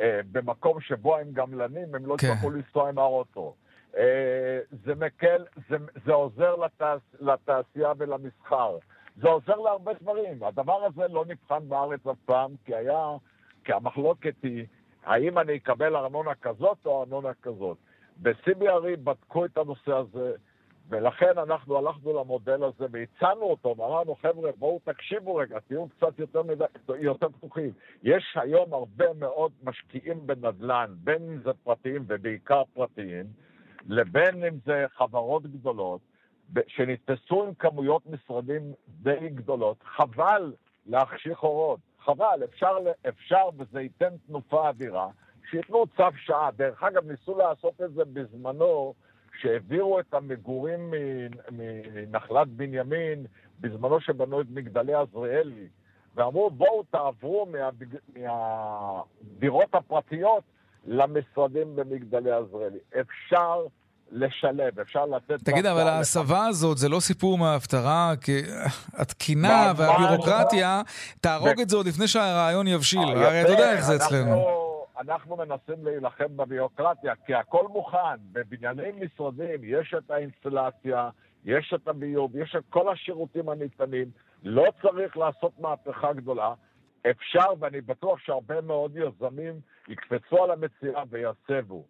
[0.00, 2.26] אה, במקום שבו הם גמלנים, הם לא כן.
[2.26, 3.54] יצטרכו לנסוע עם האוטו.
[3.96, 8.78] אה, זה מקל, זה, זה עוזר לתעש, לתעשייה ולמסחר.
[9.16, 10.42] זה עוזר להרבה דברים.
[10.42, 13.16] הדבר הזה לא נבחן בארץ אף פעם, כי היה,
[13.64, 14.66] כי המחלוקת היא,
[15.04, 17.76] האם אני אקבל ארנונה כזאת או ארנונה כזאת.
[18.22, 20.32] ב-CBRE בדקו את הנושא הזה,
[20.88, 26.42] ולכן אנחנו הלכנו למודל הזה והצענו אותו, ואמרנו, חבר'ה, בואו תקשיבו רגע, תהיו קצת יותר,
[26.42, 26.60] מד...
[26.98, 27.70] יותר פתוחים.
[28.02, 33.26] יש היום הרבה מאוד משקיעים בנדל"ן, בין אם זה פרטיים ובעיקר פרטיים,
[33.86, 36.00] לבין אם זה חברות גדולות,
[36.66, 39.76] שנתפסו עם כמויות משרדים די גדולות.
[39.82, 40.52] חבל
[40.86, 42.76] להחשיך אורות, חבל, אפשר,
[43.08, 45.08] אפשר וזה ייתן תנופה אדירה,
[45.50, 46.50] שייתנו צו שעה.
[46.56, 48.94] דרך אגב, ניסו לעשות את זה בזמנו,
[49.40, 50.94] שהעבירו את המגורים
[51.50, 53.26] מנחלת בנימין,
[53.60, 55.66] בזמנו שבנו את מגדלי עזריאלי,
[56.14, 57.86] ואמרו בואו תעברו מהבג...
[58.16, 60.42] מהדירות הפרטיות
[60.86, 62.78] למשרדים במגדלי עזריאלי.
[63.00, 63.62] אפשר
[64.12, 65.44] לשלב, אפשר לתת...
[65.44, 68.42] תגיד, אבל ההסבה הזאת זה לא סיפור מההפטרה, כי
[68.94, 70.82] התקינה והביורוקרטיה
[71.20, 73.08] תהרוג את זה עוד לפני שהרעיון יבשיל.
[73.08, 74.65] אה, הרי אתה יודע איך זה אצלנו.
[75.00, 78.16] אנחנו מנסים להילחם בביוקרטיה, כי הכל מוכן.
[78.32, 81.10] בבנייני משרדים יש את האינסטלציה,
[81.44, 84.10] יש את הביוב, יש את כל השירותים הניתנים.
[84.42, 86.54] לא צריך לעשות מהפכה גדולה.
[87.10, 91.84] אפשר, ואני בטוח שהרבה מאוד יזמים יקפצו על המציאה ויסבו.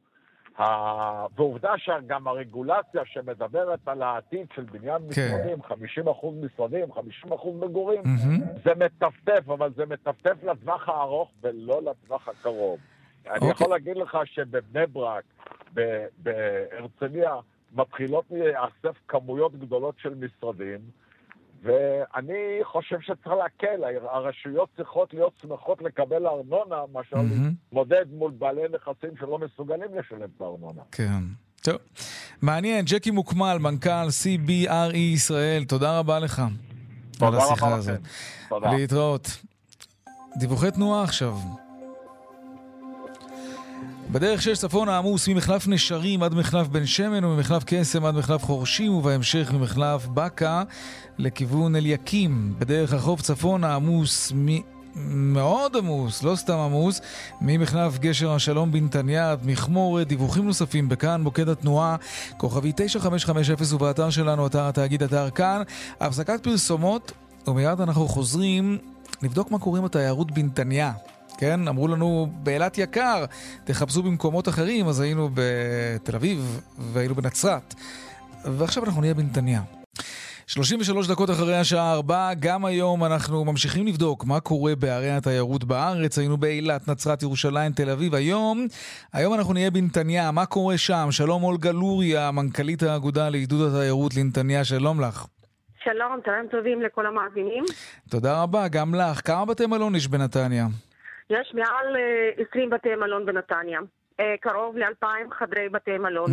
[1.36, 5.06] ועובדה שגם הרגולציה שמדברת על העתיד של בניין כן.
[5.08, 8.60] משרדים, 50 אחוז משרדים, 50 אחוז מגורים, mm-hmm.
[8.64, 12.78] זה מטפטף, אבל זה מטפטף לטווח הארוך ולא לטווח הקרוב.
[13.26, 13.34] אני.
[13.34, 13.50] אוקיי.
[13.50, 15.24] יכול להגיד לך שבבני ברק,
[16.18, 17.34] בהרצליה,
[17.72, 20.78] מתחילות להיאסף כמויות גדולות של משרדים,
[21.62, 27.16] ואני חושב שצריך להקל, הרשויות צריכות להיות שמחות לקבל ארנונה, מאשר.
[27.16, 30.82] להתמודד מול בעלי נכסים שלא מסוגלים לשלם את הארנונה.
[30.92, 31.22] כן.
[31.62, 31.76] טוב,
[32.42, 36.42] מעניין, ג'קי מוקמל, מנכ"ל CBRE ישראל, תודה רבה לך.
[37.18, 37.92] תודה רבה לכם.
[38.48, 38.70] תודה.
[38.70, 39.28] להתראות.
[40.38, 41.34] דיווחי תנועה עכשיו.
[44.10, 48.94] בדרך שש צפון העמוס ממחלף נשרים עד מחלף בן שמן וממחלף קסם עד מחלף חורשים
[48.94, 50.62] ובהמשך ממחלף בקה
[51.18, 52.54] לכיוון אליקים.
[52.58, 54.46] בדרך החוף צפון העמוס מ...
[55.34, 57.00] מאוד עמוס, לא סתם עמוס,
[57.40, 61.96] ממחלף גשר השלום בנתניה עד מכמורת, דיווחים נוספים בכאן, מוקד התנועה,
[62.36, 65.62] כוכבי 9550 ובאתר שלנו, אתר התאגיד, אתר כאן.
[66.00, 67.12] הפסקת פרסומות,
[67.46, 68.78] ומיד אנחנו חוזרים
[69.22, 70.92] לבדוק מה קורה עם התיירות בנתניה.
[71.38, 71.68] כן?
[71.68, 73.24] אמרו לנו, באילת יקר,
[73.64, 77.74] תחפשו במקומות אחרים, אז היינו בתל אביב והיינו בנצרת.
[78.44, 79.62] ועכשיו אנחנו נהיה בנתניה.
[80.46, 86.18] 33 דקות אחרי השעה 4, גם היום אנחנו ממשיכים לבדוק מה קורה בערי התיירות בארץ.
[86.18, 88.14] היינו באילת, נצרת, ירושלים, תל אביב.
[88.14, 88.66] היום,
[89.12, 91.08] היום אנחנו נהיה בנתניה, מה קורה שם?
[91.10, 95.26] שלום אולגה לוריה, מנכ"לית האגודה לעידוד התיירות לנתניה, שלום לך.
[95.84, 97.64] שלום, צהריים טובים לכל המאזינים.
[98.08, 99.26] תודה רבה, גם לך.
[99.26, 100.66] כמה בתי מלון יש בנתניה?
[101.30, 101.96] יש מעל
[102.50, 103.80] 20 אה, בתי מלון בנתניה.
[104.20, 106.30] אה, קרוב ל-2,000 חדרי בתי מלון.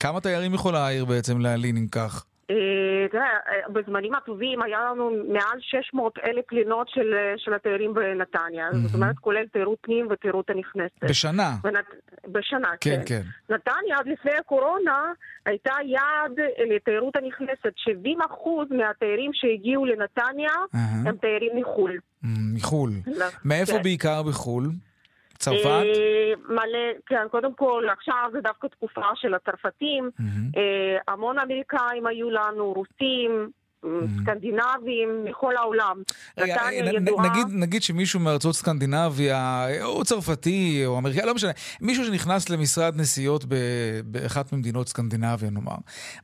[0.00, 2.26] כמה תיירים יכולה העיר בעצם להלין אם כך?
[2.50, 3.28] אה, תראה,
[3.68, 8.68] בזמנים הטובים היה לנו מעל 600 אלף לינות של, של התיירים בנתניה.
[8.68, 8.76] Mm-hmm.
[8.76, 11.04] זאת אומרת, כולל תיירות פנים ותיירות הנכנסת.
[11.04, 11.50] בשנה?
[11.64, 11.84] ונת...
[12.28, 13.00] בשנה, כן.
[13.06, 13.54] כן, כן.
[13.54, 15.12] נתניה עד לפני הקורונה
[15.46, 16.38] הייתה יעד
[16.74, 17.72] לתיירות הנכנסת.
[17.76, 21.08] 70 אחוז מהתיירים שהגיעו לנתניה mm-hmm.
[21.08, 21.98] הם תיירים מחו"ל.
[22.24, 22.90] מחו"ל.
[23.06, 23.82] לא, מאיפה כן.
[23.82, 24.70] בעיקר בחו"ל?
[25.38, 25.66] צרפת?
[25.66, 30.10] אה, מלא, כן, קודם כל, עכשיו זה דווקא תקופה של הצרפתים.
[30.56, 33.50] אה, המון אמריקאים היו לנו, רוסים.
[34.20, 36.02] סקנדינבים מכל העולם.
[36.38, 36.62] רגע,
[37.02, 43.44] נגיד, נגיד שמישהו מארצות סקנדינביה, או צרפתי, או אמריקאי, לא משנה, מישהו שנכנס למשרד נסיעות
[44.04, 45.76] באחת ממדינות סקנדינביה, נאמר,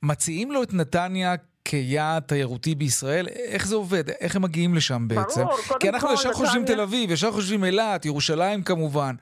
[0.02, 4.08] מציעים לו את נתניה כיעד תיירותי בישראל, איך זה עובד?
[4.20, 5.40] איך הם מגיעים לשם בעצם?
[5.40, 9.14] ברור, קודם כל, כי אנחנו ישר חושבים תל אביב, ישר חושבים אילת, ירושלים כמובן.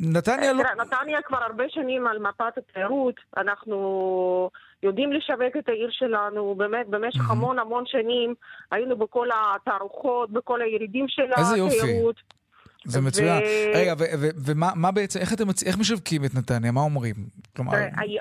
[0.00, 0.62] נתניה לא...
[0.78, 4.50] נתניה כבר הרבה שנים על מפת התיירות, אנחנו
[4.82, 8.34] יודעים לשווק את העיר שלנו, באמת, במשך המון המון שנים
[8.70, 11.72] היינו בכל התערוכות, בכל הירידים של התיירות.
[11.72, 12.20] איזה יופי.
[12.84, 13.42] זה מצוין.
[13.42, 13.78] ו...
[13.78, 13.94] רגע,
[14.46, 16.72] ומה בעצם, איך אתם איך משווקים את נתניה?
[16.72, 17.14] מה אומרים?
[17.56, 17.72] כלומר...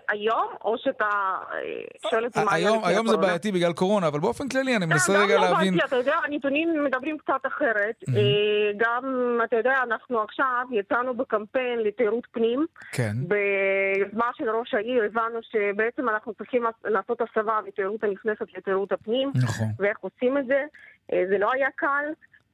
[0.10, 4.20] היום, או שאתה אה, שואל אותי מה היה לפני היום זה בעייתי בגלל קורונה, אבל
[4.20, 5.80] באופן כללי אני מנסה רגע לא להבין...
[5.86, 7.96] אתה יודע, הנתונים מדברים קצת אחרת.
[8.10, 12.66] אה, גם, אתה יודע, אנחנו עכשיו יצאנו בקמפיין לתיירות פנים.
[12.92, 13.14] כן.
[13.18, 19.32] ביוזמה של ראש העיר הבנו שבעצם אנחנו צריכים לעשות הסבה מתיירות הנכנסת לתיירות הפנים.
[19.36, 19.68] נכון.
[19.80, 20.64] ואיך עושים את זה.
[21.14, 22.06] אה, זה לא היה קל.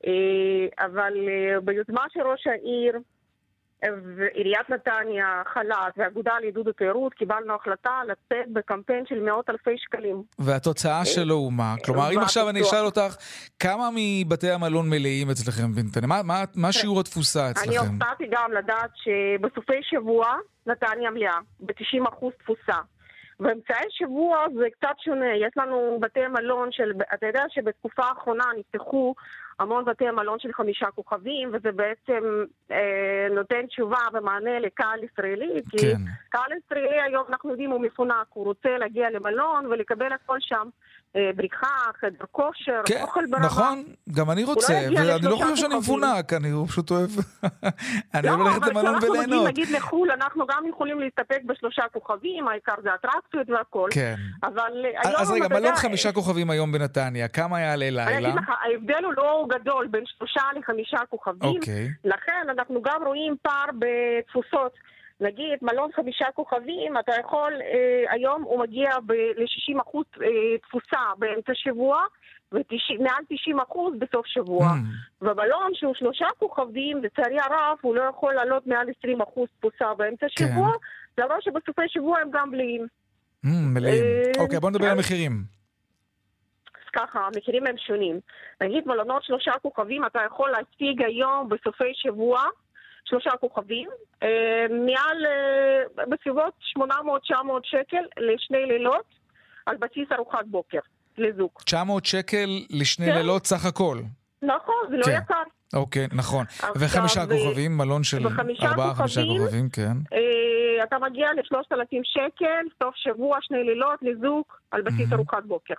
[0.08, 3.00] אה, אבל אה, ביוזמה של ראש העיר
[3.84, 10.24] ועיריית נתניה, חל"ת והאגודה לעידוד התיירות, קיבלנו החלטה לצאת בקמפיין של מאות אלפי שקלים.
[10.40, 11.76] והתוצאה אה, שלו הוא מה?
[11.86, 13.16] כלומר, אם עכשיו אני אשאל אותך,
[13.60, 16.08] כמה מבתי המלון מלאים אצלכם בנתניה?
[16.08, 17.70] מה, מה, מה שיעור התפוסה אצלכם?
[17.70, 20.36] אני הופתעתי גם לדעת שבסופי שבוע
[20.66, 22.78] נתניה מלאה, ב-90% תפוסה.
[23.40, 29.16] באמצעי שבוע זה קצת שונה, יש לנו בתי מלון של, אתה יודע שבתקופה האחרונה נפתחו
[29.60, 32.24] המון בתי מלון של חמישה כוכבים, וזה בעצם
[32.72, 35.98] אה, נותן תשובה ומענה לקהל ישראלי, כי כן.
[36.30, 40.70] קהל ישראלי היום אנחנו יודעים הוא מפונק, הוא רוצה להגיע למלון ולקבל הכל שם.
[41.16, 41.68] אה, בריחה,
[42.00, 43.46] חדר כושר, כן, אוכל ברמה.
[43.46, 47.10] נכון, גם אני לא רוצה, לא ואני לא חושב שאני מפונק, אני פשוט אוהב,
[48.16, 49.04] אני לא, אוהב ללכת למלון וליהנות.
[49.04, 53.50] לא, אבל כשאנחנו מגיעים נגיד לחו"ל, אנחנו גם יכולים להסתפק בשלושה כוכבים, העיקר זה אטרקציות
[53.50, 53.90] והכל.
[53.94, 54.16] כן.
[54.44, 58.08] אבל היום, אז רגע, מלון חמישה כוכבים היום בנתניה, כמה יעלה לילה?
[58.08, 61.56] אני אגיד לך, ההבדל הוא לא גדול בין שלושה לחמישה כוכבים.
[61.56, 61.88] אוקיי.
[62.04, 64.74] לכן אנחנו גם רואים פער בתפוסות.
[65.22, 68.90] נגיד מלון חמישה כוכבים, אתה יכול, אה, היום הוא מגיע
[69.38, 72.02] ל-60% אחוז אה, תפוסה באמצע שבוע,
[72.52, 73.24] ומעל
[73.60, 74.68] 90% אחוז בסוף שבוע.
[74.68, 75.22] Mm.
[75.22, 78.88] ומלון שהוא שלושה כוכבים, לצערי הרב, הוא לא יכול לעלות מעל
[79.20, 80.48] 20% אחוז תפוסה באמצע כן.
[80.48, 80.72] שבוע,
[81.18, 82.88] למרות שבסופי שבוע הם גם מלאים.
[83.46, 84.04] Mm, מלאים.
[84.04, 85.59] אה, אוקיי, בוא נדבר על מחירים.
[86.94, 88.20] ככה, המחירים הם שונים.
[88.62, 92.44] נגיד מלונות שלושה כוכבים, אתה יכול להשיג היום בסופי שבוע
[93.06, 93.90] שלושה כוכבים,
[94.24, 96.84] אה, מעל, אה, בסביבות 800-900
[97.64, 99.06] שקל לשני לילות
[99.66, 100.80] על בסיס ארוחת בוקר
[101.18, 101.52] לזוג.
[101.66, 103.16] 900 שקל לשני כן.
[103.18, 103.98] לילות סך הכל.
[104.42, 105.20] נכון, זה לא כן.
[105.24, 105.44] יקר.
[105.74, 106.46] אוקיי, נכון.
[106.76, 108.28] וחמישה כוכבים, מלון של
[108.62, 109.98] ארבעה, חמישה כוכבים, כן.
[110.14, 115.74] אה, אתה מגיע לשלושת אלפים שקל, סוף שבוע, שני לילות, לזוג, על בסיס ארוחת בוקר.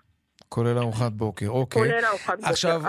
[0.54, 1.82] כולל ארוחת בוקר, אוקיי.
[1.82, 2.50] כולל ארוחת בוקר.
[2.50, 2.82] עכשיו,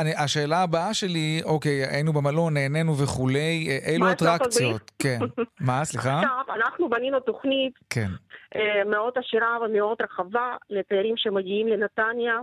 [0.00, 4.90] אני, השאלה הבאה שלי, אוקיי, היינו במלון, נהנינו וכולי, אה, אילו אטרקציות?
[4.98, 5.18] כן.
[5.60, 6.16] מה, סליחה?
[6.16, 8.08] עכשיו, אנחנו בנינו תוכנית כן.
[8.56, 12.34] אה, מאוד עשירה ומאוד רחבה לתיירים שמגיעים לנתניה,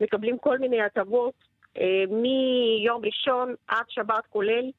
[0.00, 1.34] מקבלים כל מיני הטבות,
[1.78, 4.70] אה, מיום ראשון עד שבת כולל.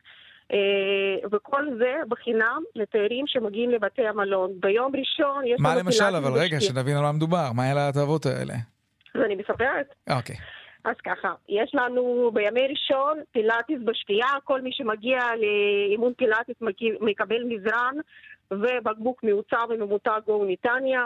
[1.32, 4.52] וכל זה בחינם לתיירים שמגיעים לבתי המלון.
[4.60, 5.60] ביום ראשון יש.
[5.60, 8.54] מה למשל, אבל רגע, שנבין על מה מדובר, מה אלה ההטבות האלה?
[9.16, 9.96] ואני מספרת.
[10.10, 10.36] אוקיי.
[10.86, 16.56] אז ככה, יש לנו בימי ראשון פילאטיס בשתייה, כל מי שמגיע לאימון פילאטיס
[17.02, 17.96] מקבל מזרן
[18.52, 21.06] ובקבוק מיוצר וממותג גו נתניה.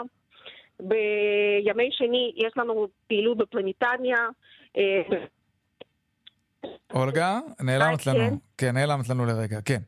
[0.80, 4.28] בימי שני יש לנו פעילות בפלניטניה.
[6.64, 8.38] אה, אולגה, נעלמת לנו.
[8.58, 9.78] כן, נעלמת לנו לרגע, כן.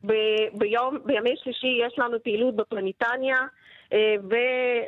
[0.53, 3.37] ביום, בימי שלישי יש לנו פעילות בפלניטניה
[3.93, 4.15] אה,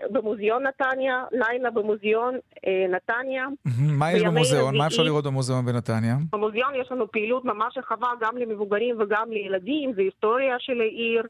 [0.10, 3.46] ובמוזיאון נתניה, לילה במוזיאון אה, נתניה.
[3.80, 4.78] מה יש במוזיאון?
[4.78, 6.16] מה אפשר לראות במוזיאון בנתניה?
[6.32, 11.24] במוזיאון יש לנו פעילות ממש רחבה גם למבוגרים וגם לילדים, זה היסטוריה של העיר,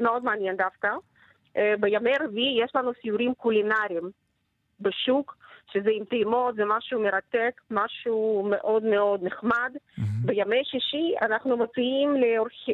[0.00, 0.88] מאוד מעניין דווקא.
[1.80, 4.10] בימי רביעי יש לנו סיורים קולינריים
[4.80, 5.36] בשוק.
[5.72, 9.72] שזה עם טעימות, זה משהו מרתק, משהו מאוד מאוד נחמד.
[9.74, 10.02] Mm-hmm.
[10.26, 12.14] בימי שישי אנחנו מציעים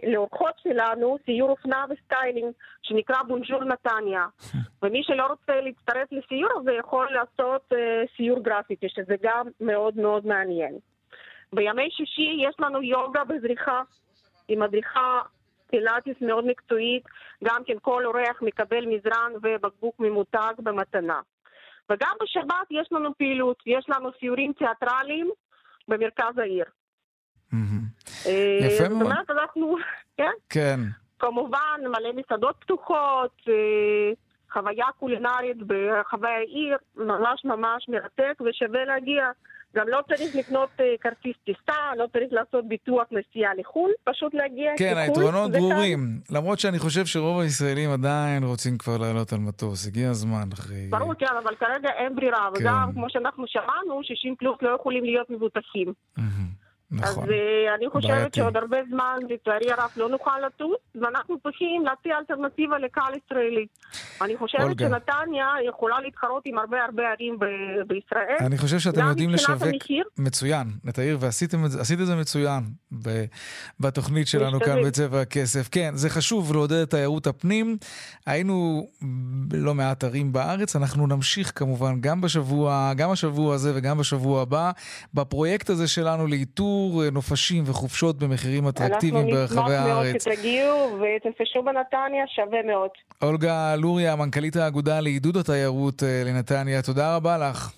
[0.02, 2.52] לאורחות שלנו סיור אופנה וסטיילינג,
[2.82, 4.26] שנקרא בונג'ור נתניה.
[4.82, 7.76] ומי שלא רוצה להצטרף לסיור הזה יכול לעשות uh,
[8.16, 10.78] סיור גרפיטי, שזה גם מאוד מאוד מעניין.
[11.52, 13.82] בימי שישי יש לנו יוגה בזריחה,
[14.48, 15.20] עם מדריכה
[15.70, 17.04] פילאטיס מאוד מקצועית,
[17.44, 21.20] גם כן כל אורח מקבל מזרן ובקבוק ממותג במתנה.
[21.90, 25.30] וגם בשבת יש לנו פעילות, יש לנו סיורים תיאטרליים
[25.88, 26.64] במרכז העיר.
[28.26, 29.02] אה, יפה מאוד.
[29.02, 29.76] זאת אומרת, אנחנו,
[30.16, 30.32] כן?
[30.48, 30.80] כן.
[31.18, 34.12] כמובן, מלא מסעדות פתוחות, אה,
[34.52, 39.30] חוויה קולינרית ברחבי העיר, ממש ממש מרתק ושווה להגיע.
[39.76, 44.72] גם לא צריך לקנות uh, כרטיס טיסה, לא צריך לעשות ביטוח נסיעה לחו"ל, פשוט להגיע
[44.78, 45.98] כן, היתרונות ברורים.
[46.28, 46.36] כאן.
[46.36, 50.86] למרות שאני חושב שרוב הישראלים עדיין רוצים כבר לעלות על מטוס, הגיע הזמן אחרי...
[50.90, 52.62] ברור, כן, אבל כרגע אין ברירה, כן.
[52.62, 55.92] וגם כמו שאנחנו שמענו, 60 פלוס לא יכולים להיות מבוטחים.
[56.18, 56.61] Mm-hmm.
[56.92, 57.24] נכון.
[57.24, 57.32] אז uh,
[57.78, 58.40] אני חושבת בעייתי.
[58.40, 63.66] שעוד הרבה זמן, לצערי הרב, לא נוכל לטוס, ואנחנו צריכים להציע אלטרנטיבה לקהל ישראלי.
[64.20, 64.88] אני חושבת אולגה.
[64.88, 68.36] שנתניה יכולה להתחרות עם הרבה הרבה ערים ב- בישראל.
[68.40, 70.04] אני חושב שאתם יודעים לשווק המחיר.
[70.18, 71.54] מצוין את העיר, ועשית
[72.00, 72.62] את זה מצוין
[73.02, 73.24] ב-
[73.80, 74.74] בתוכנית שלנו משתדל.
[74.74, 75.68] כאן בצבע הכסף.
[75.70, 77.76] כן, זה חשוב לעודד את תיירות הפנים.
[78.26, 78.86] היינו
[79.48, 84.70] בלא מעט ערים בארץ, אנחנו נמשיך כמובן גם בשבוע, גם השבוע הזה וגם בשבוע הבא,
[85.14, 86.81] בפרויקט הזה שלנו לאיתור.
[86.86, 89.86] איתור אה, נופשים וחופשות במחירים אטרקטיביים ברחבי הארץ.
[89.86, 92.90] אנחנו נשמח מאוד שתגיעו ותנפשו בנתניה, שווה מאוד.
[93.22, 97.72] אולגה לוריה, מנכ"לית האגודה לעידוד התיירות אה, לנתניה, תודה רבה לך.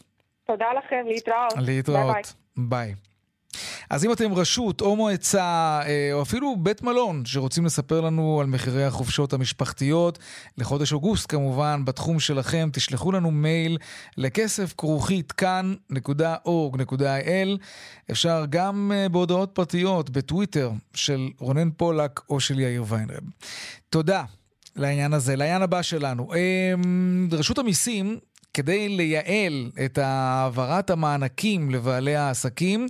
[0.46, 1.52] תודה לכם, להתראות.
[1.56, 2.34] להתראות.
[2.56, 2.68] ביי.
[2.68, 2.94] ביי.
[3.90, 8.46] אז אם אתם רשות או מועצה אה, או אפילו בית מלון שרוצים לספר לנו על
[8.46, 10.18] מחירי החופשות המשפחתיות
[10.58, 13.78] לחודש אוגוסט כמובן בתחום שלכם, תשלחו לנו מייל
[14.16, 17.58] לכסף כרוכית kan.org.il
[18.10, 23.22] אפשר גם אה, בהודעות פרטיות בטוויטר של רונן פולק או של יאיר ויינרב.
[23.90, 24.24] תודה.
[24.76, 25.36] לעניין הזה.
[25.36, 26.28] לעניין הבא שלנו.
[26.34, 28.18] אמ, רשות המיסים
[28.54, 32.86] כדי לייעל את העברת המענקים לבעלי העסקים,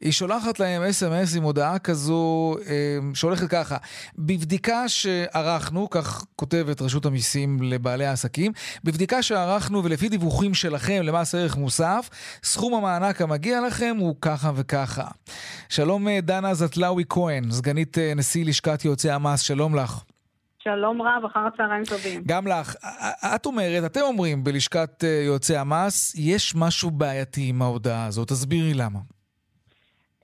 [0.00, 3.76] היא שולחת להם אס.אם.אס עם הודעה כזו אה, שהולכת ככה:
[4.18, 8.52] בבדיקה שערכנו, כך כותבת רשות המיסים לבעלי העסקים,
[8.84, 12.10] בבדיקה שערכנו ולפי דיווחים שלכם למס ערך מוסף,
[12.44, 15.04] סכום המענק המגיע לכם הוא ככה וככה.
[15.68, 20.02] שלום אה, דנה זטלאוי כהן, סגנית אה, נשיא לשכת יועצי המס, שלום לך.
[20.68, 22.22] שלום רב, אחר הצהריים טובים.
[22.26, 22.74] גם לך.
[23.34, 28.72] את אומרת, אתם אומרים בלשכת אה, יועצי המס, יש משהו בעייתי עם ההודעה הזאת, תסבירי
[28.74, 28.98] למה.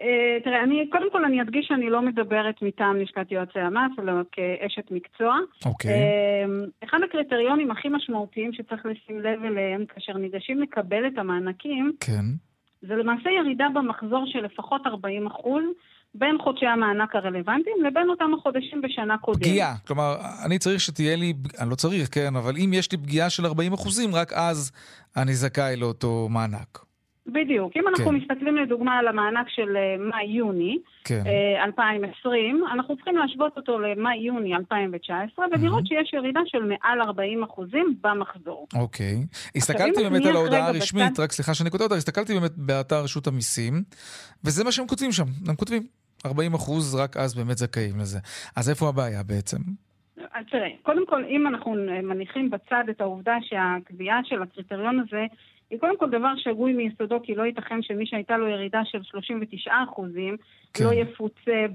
[0.00, 4.12] Uh, תראה, אני, קודם כל אני אדגיש שאני לא מדברת מטעם לשכת יועצי המס, אלא
[4.32, 5.36] כאשת מקצוע.
[5.66, 5.90] אוקיי.
[5.90, 5.94] Okay.
[6.84, 12.24] Uh, אחד הקריטריונים הכי משמעותיים שצריך לשים לב אליהם כאשר ניגשים לקבל את המענקים, כן.
[12.82, 15.64] זה למעשה ירידה במחזור של לפחות 40 אחוז.
[16.14, 19.42] בין חודשי המענק הרלוונטיים לבין אותם החודשים בשנה קודמת.
[19.42, 19.74] פגיעה.
[19.86, 23.46] כלומר, אני צריך שתהיה לי, אני לא צריך, כן, אבל אם יש לי פגיעה של
[23.46, 24.72] 40 אחוזים, רק אז
[25.16, 26.84] אני זכאי לאותו מענק.
[27.26, 27.72] בדיוק.
[27.76, 28.14] אם אנחנו כן.
[28.14, 31.22] מסתכלים לדוגמה על המענק של אה, מאי-יוני כן.
[31.64, 35.88] 2020, אה, אנחנו צריכים להשוות אותו למאי-יוני 2019 ולראות mm-hmm.
[35.88, 38.66] שיש ירידה של מעל 40 אחוזים במחזור.
[38.74, 39.16] אוקיי.
[39.56, 41.22] הסתכלתי באמת על ההודעה הרשמית, בצד...
[41.22, 43.82] רק סליחה שאני כותב אותה, הסתכלתי באמת באתר רשות המיסים,
[44.44, 45.82] וזה מה שהם כותבים שם, הם כותבים.
[46.26, 48.18] 40 אחוז, רק אז באמת זכאים לזה.
[48.56, 49.58] אז איפה הבעיה בעצם?
[50.16, 55.26] אז תראה, קודם כל, אם אנחנו מניחים בצד את העובדה שהקביעה של הקריטריון הזה
[55.70, 59.72] היא קודם כל דבר שגוי מיסודו, כי לא ייתכן שמי שהייתה לו ירידה של 39
[59.88, 60.36] אחוזים
[60.74, 60.84] כן.
[60.84, 61.66] לא יפוצה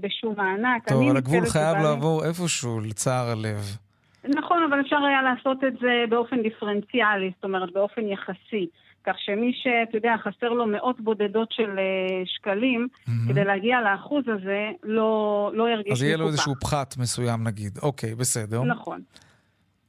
[0.00, 0.88] בשום מענק.
[0.88, 1.82] טוב, אבל הגבול חייב שבא...
[1.82, 3.78] לעבור איפשהו, לצער הלב.
[4.24, 8.66] נכון, אבל אפשר היה לעשות את זה באופן דיפרנציאלי, זאת אומרת, באופן יחסי.
[9.08, 11.78] כך שמי שאתה יודע, חסר לו מאות בודדות של uh,
[12.24, 13.10] שקלים, mm-hmm.
[13.28, 16.00] כדי להגיע לאחוז הזה, לא, לא ירגיש מקופח.
[16.00, 17.78] אז יהיה לו איזשהו פחת מסוים נגיד.
[17.82, 18.62] אוקיי, בסדר.
[18.62, 19.00] נכון.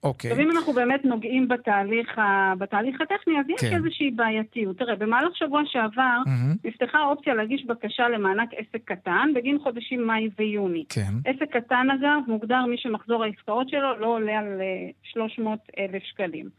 [0.04, 0.32] אוקיי.
[0.32, 2.54] עכשיו, אם אנחנו באמת נוגעים בתהליך, ה...
[2.58, 3.76] בתהליך הטכני, אז יש כן.
[3.76, 4.78] איזושהי בעייתיות.
[4.78, 6.68] תראה, במהלך שבוע שעבר mm-hmm.
[6.68, 10.84] נפתחה האופציה להגיש בקשה למענק עסק קטן בגין חודשים מאי ויוני.
[10.90, 11.14] כן.
[11.26, 14.62] עסק קטן, אגב, מוגדר מי שמחזור העסקאות שלו לא עולה על
[15.04, 16.50] 300 אה, אלף שקלים.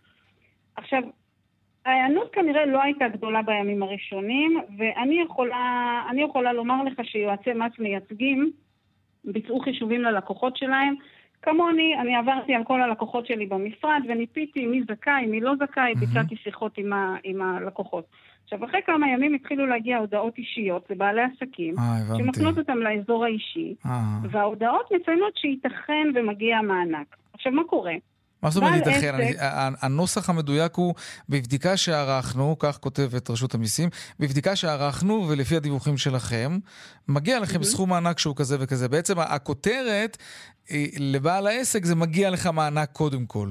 [0.77, 1.03] עכשיו,
[1.87, 8.51] ההיענות כנראה לא הייתה גדולה בימים הראשונים, ואני יכולה, יכולה לומר לך שיועצי מס מייצגים
[9.25, 10.95] ביצעו חישובים ללקוחות שלהם.
[11.43, 15.95] כמוני, אני עברתי על כל הלקוחות שלי במשרד וניפיתי מי זכאי, מי לא זכאי.
[15.95, 18.05] ביצעתי שיחות עם, ה, עם הלקוחות.
[18.45, 23.75] עכשיו, אחרי כמה ימים התחילו להגיע הודעות אישיות לבעלי עסקים, אה, שמפנות אותם לאזור האישי,
[23.87, 23.91] אה.
[24.31, 27.17] וההודעות מציינות שייתכן ומגיע מענק.
[27.33, 27.95] עכשיו, מה קורה?
[28.43, 29.15] מה זאת אומרת ייתכן?
[29.41, 30.95] ה- הנוסח המדויק הוא,
[31.29, 33.89] בבדיקה שערכנו, כך כותבת רשות המיסים,
[34.21, 36.59] בבדיקה שערכנו ולפי הדיווחים שלכם,
[37.09, 38.89] מגיע לכם סכום מענק שהוא כזה וכזה.
[38.89, 40.17] בעצם הכותרת
[40.71, 43.49] אה, לבעל העסק זה מגיע לך מענק קודם כל.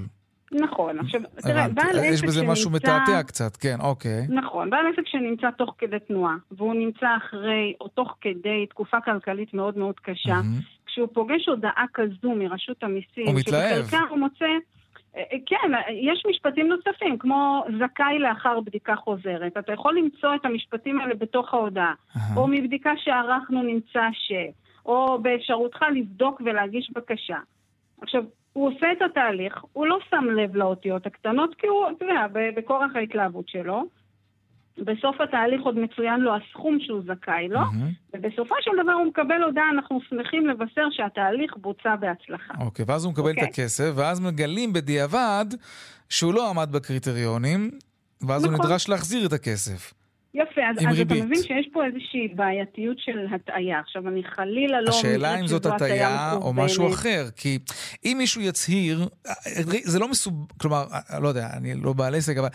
[0.51, 1.67] נכון, עכשיו, תראה.
[1.69, 4.27] בעל עסק יש בזה משהו שנמצא- מתעתע קצת, כן, אוקיי.
[4.29, 9.53] נכון, בעל עסק שנמצא תוך כדי תנועה, והוא נמצא אחרי או תוך כדי תקופה כלכלית
[9.53, 10.39] מאוד מאוד קשה.
[10.85, 13.85] כשהוא פוגש הודעה כזו מרשות המיסים, הוא מתלהב.
[13.85, 14.45] שבחלקה הוא מוצא...
[15.15, 19.57] אה, אה, כן, אה, יש משפטים נוספים, כמו זכאי לאחר בדיקה חוזרת.
[19.57, 21.93] אתה יכול למצוא את המשפטים האלה בתוך ההודעה.
[22.35, 24.31] או מבדיקה שערכנו נמצא ש...
[24.85, 27.37] או באפשרותך לבדוק ולהגיש בקשה.
[28.01, 32.27] עכשיו, הוא עושה את התהליך, הוא לא שם לב לאותיות הקטנות, כי הוא, אתה יודע,
[32.55, 33.83] בכורח ההתלהבות שלו.
[34.85, 37.91] בסוף התהליך עוד מצוין לו הסכום שהוא זכאי לו, מהמם.
[38.13, 42.53] ובסופו של דבר הוא מקבל הודעה, אנחנו שמחים לבשר שהתהליך בוצע בהצלחה.
[42.59, 43.49] אוקיי, ואז הוא מקבל את אוקיי.
[43.49, 45.45] הכסף, ואז מגלים בדיעבד
[46.09, 47.71] שהוא לא עמד בקריטריונים,
[48.27, 48.65] ואז הוא נכון.
[48.65, 49.93] נדרש להחזיר את הכסף.
[50.33, 51.13] יפה, אז, אז אתה.
[51.13, 53.79] מבין שיש פה איזושהי בעייתיות של הטעיה.
[53.79, 56.53] עכשיו, אני חלילה לא השאלה אם זאת הטעיה או.
[56.53, 57.59] משהו אחר, כי
[58.05, 59.07] אם מישהו יצהיר,
[59.83, 60.47] זה לא מסוב...
[60.57, 60.85] כלומר,
[61.21, 62.47] לא יודע, אני לא בעל עסק, אבל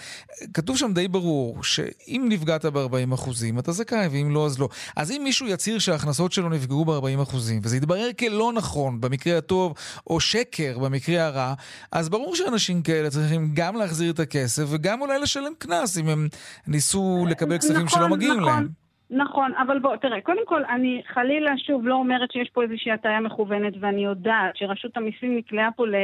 [0.54, 4.68] כתוב שם די ברור שאם נפגעת ב-40 אחוזים, אתה זכאי, ואם לא, אז לא.
[4.96, 9.74] אז אם מישהו יצהיר שההכנסות שלו נפגעו ב-40 אחוזים, וזה יתברר כלא נכון במקרה הטוב,
[10.06, 11.54] או שקר במקרה הרע,
[11.92, 16.28] אז ברור שאנשים כאלה צריכים גם להחזיר את הכסף, וגם אולי לשלם קנס אם הם
[16.66, 18.68] ניסו לקבל כספים שלא מגיעים נכון, להם.
[19.10, 23.20] נכון, אבל בוא, תראה, קודם כל, אני חלילה, שוב, לא אומרת שיש פה איזושהי הטעיה
[23.20, 25.94] מכוונת, ואני יודעת שרשות המיסים נקלעה פה ל...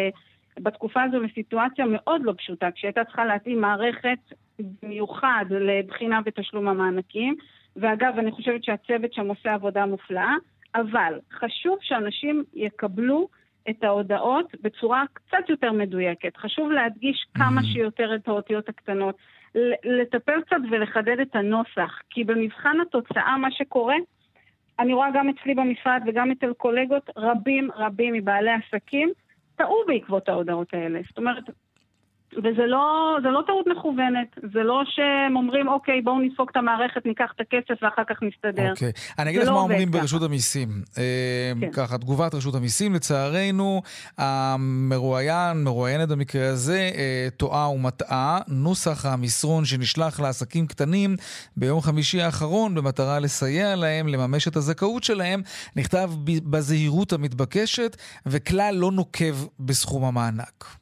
[0.59, 4.19] בתקופה הזו לסיטואציה מאוד לא פשוטה, כשהייתה צריכה להתאים מערכת
[4.83, 7.37] מיוחד לבחינה ותשלום המענקים,
[7.77, 10.35] ואגב, אני חושבת שהצוות שם עושה עבודה מופלאה,
[10.75, 13.29] אבל חשוב שאנשים יקבלו
[13.71, 16.37] את ההודעות בצורה קצת יותר מדויקת.
[16.37, 19.15] חשוב להדגיש כמה שיותר את האותיות הקטנות.
[19.85, 23.97] לטפל קצת ולחדד את הנוסח, כי במבחן התוצאה מה שקורה,
[24.79, 29.13] אני רואה גם אצלי במשרד וגם אצל קולגות רבים רבים מבעלי עסקים
[29.57, 31.01] טעו בעקבות ההודעות האלה.
[31.09, 31.45] זאת אומרת,
[32.39, 37.07] וזה לא, זה לא טעות מכוונת, זה לא שהם אומרים, אוקיי, בואו נספוג את המערכת,
[37.07, 38.71] ניקח את הכסף ואחר כך נסתדר.
[38.71, 38.93] אוקיי.
[39.19, 40.01] אני אגיד לך לא מה אומרים ככה.
[40.01, 40.69] ברשות המיסים.
[40.99, 41.71] אה, כן.
[41.73, 43.83] ככה, תגובת רשות המיסים, לצערנו,
[44.19, 48.39] המרואיין, מרואיינת במקרה הזה, אה, טועה ומטעה.
[48.49, 51.17] נוסח המסרון שנשלח לעסקים קטנים
[51.57, 55.43] ביום חמישי האחרון במטרה לסייע להם לממש את הזכאות שלהם,
[55.77, 60.80] נכתב בזהירות המתבקשת, וכלל לא נוקב בסכום המענק.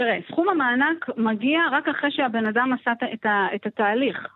[0.00, 4.26] תראה, סכום המענק מגיע רק אחרי שהבן אדם עשה את ה- את התהליך.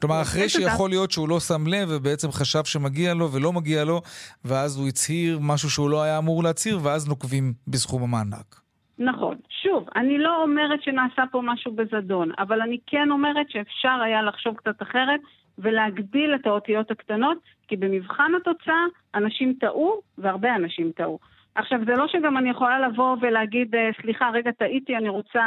[0.00, 4.00] כלומר, אחרי שיכול להיות שהוא לא שם לב ובעצם חשב שמגיע לו ולא מגיע לו,
[4.44, 8.60] ואז הוא הצהיר משהו שהוא לא היה אמור להצהיר, ואז נוקבים בסכום המענק.
[8.98, 9.36] נכון.
[9.62, 14.54] שוב, אני לא אומרת שנעשה פה משהו בזדון, אבל אני כן אומרת שאפשר היה לחשוב
[14.56, 15.20] קצת אחרת
[15.58, 17.38] ולהגדיל את האותיות הקטנות,
[17.68, 18.84] כי במבחן התוצאה
[19.14, 21.18] אנשים טעו, והרבה אנשים טעו.
[21.54, 25.42] עכשיו, זה לא שגם אני יכולה לבוא ולהגיד, "אה, סליחה, רגע, טעיתי, אני רוצה,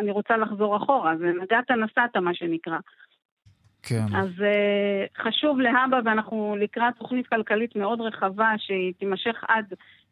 [0.00, 1.16] אני רוצה לחזור אחורה.
[1.16, 2.78] זה נגעת נסעת, מה שנקרא.
[3.82, 4.06] כן.
[4.16, 9.64] אז uh, חשוב להבא, ואנחנו לקראת תוכנית כלכלית מאוד רחבה שהיא תימשך עד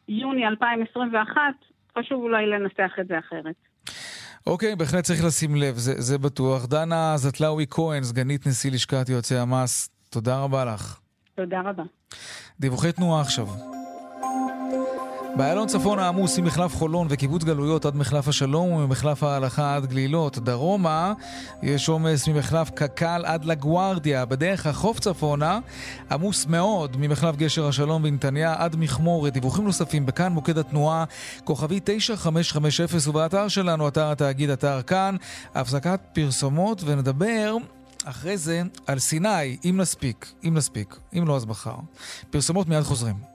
[0.08, 1.40] יוני 2021,
[1.98, 3.54] חשוב אולי לנסח את זה אחרת.
[4.46, 6.66] אוקיי, בהחלט צריך לשים לב, זה, זה בטוח.
[6.66, 11.00] דנה זטלאוי כהן, סגנית נשיא לשכת יועצי המס, תודה רבה לך.
[11.34, 11.82] תודה רבה.
[12.60, 13.46] דיווחי תנועה עכשיו.
[15.36, 20.38] באיילון צפון העמוס ממחלף חולון וקיבוץ גלויות עד מחלף השלום וממחלף ההלכה עד גלילות.
[20.38, 21.12] דרומה
[21.62, 24.24] יש עומס ממחלף קק"ל עד לגוארדיה.
[24.24, 25.58] בדרך החוף צפונה
[26.10, 29.32] עמוס מאוד ממחלף גשר השלום בנתניה עד מכמורת.
[29.32, 31.04] דיווחים נוספים בכאן מוקד התנועה
[31.44, 35.16] כוכבי 9550 ובאתר שלנו, אתר התאגיד, אתר כאן.
[35.54, 37.56] הפסקת פרסומות ונדבר
[38.04, 41.76] אחרי זה על סיני, אם נספיק, אם נספיק, אם לא אז מחר.
[42.30, 43.31] פרסומות מיד חוזרים.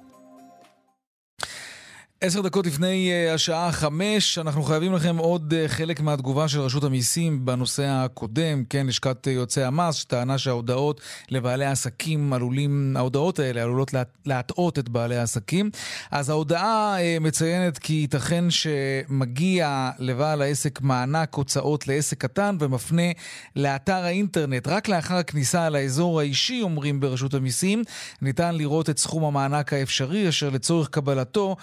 [2.22, 6.84] עשר דקות לפני uh, השעה חמש, אנחנו חייבים לכם עוד uh, חלק מהתגובה של רשות
[6.84, 13.64] המיסים בנושא הקודם, כן, לשכת uh, יוצאי המס, שטענה שההודעות לבעלי העסקים עלולים, ההודעות האלה
[13.64, 15.70] עלולות לה, להטעות את בעלי העסקים.
[16.12, 23.12] אז ההודעה מציינת כי ייתכן שמגיע לבעל העסק מענק הוצאות לעסק קטן ומפנה
[23.56, 24.68] לאתר האינטרנט.
[24.68, 27.84] רק לאחר הכניסה לאזור האישי, אומרים ברשות המיסים,
[28.22, 31.56] ניתן לראות את סכום המענק האפשרי, אשר לצורך קבלתו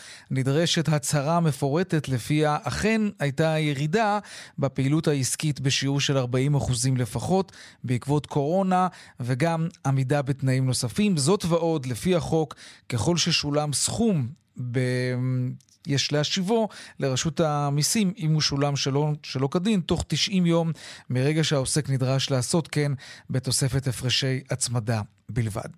[0.45, 4.19] נדרשת הצהרה מפורטת לפיה אכן הייתה ירידה
[4.59, 6.23] בפעילות העסקית בשיעור של 40%
[6.97, 7.53] לפחות
[7.85, 8.89] בעקבות קורונה
[9.21, 11.17] וגם עמידה בתנאים נוספים.
[11.17, 12.55] זאת ועוד, לפי החוק,
[12.89, 14.29] ככל ששולם סכום
[14.73, 14.79] ב...
[15.87, 16.69] יש להשיבו
[17.01, 20.73] לרשות המיסים אם הוא שולם שלא, שלא כדין, תוך 90 יום
[21.11, 22.93] מרגע שהעוסק נדרש לעשות כן
[23.31, 25.71] בתוספת הפרשי הצמדה בלבד.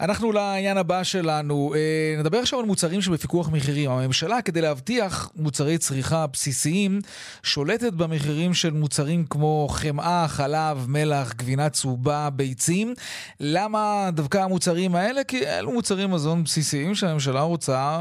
[0.00, 1.74] אנחנו לעניין הבא שלנו.
[1.74, 3.90] אה, נדבר עכשיו על מוצרים שבפיקוח מחירים.
[3.90, 7.00] הממשלה, כדי להבטיח מוצרי צריכה בסיסיים,
[7.42, 12.94] שולטת במחירים של מוצרים כמו חמאה, חלב, מלח, גבינה צהובה, ביצים.
[13.40, 15.24] למה דווקא המוצרים האלה?
[15.24, 17.98] כי אלו מוצרי מזון בסיסיים שהממשלה רוצה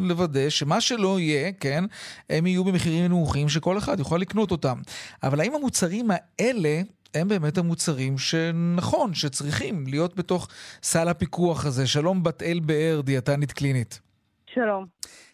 [0.00, 1.84] לוודא שמה שלא יהיה, כן,
[2.30, 4.80] הם יהיו במחירים נמוכים שכל אחד יוכל לקנות אותם.
[5.22, 6.82] אבל האם המוצרים האלה...
[7.14, 10.48] הם באמת המוצרים שנכון, שצריכים להיות בתוך
[10.82, 11.86] סל הפיקוח הזה.
[11.86, 14.00] שלום בת אל באר, דיאטנית קלינית.
[14.46, 14.84] שלום.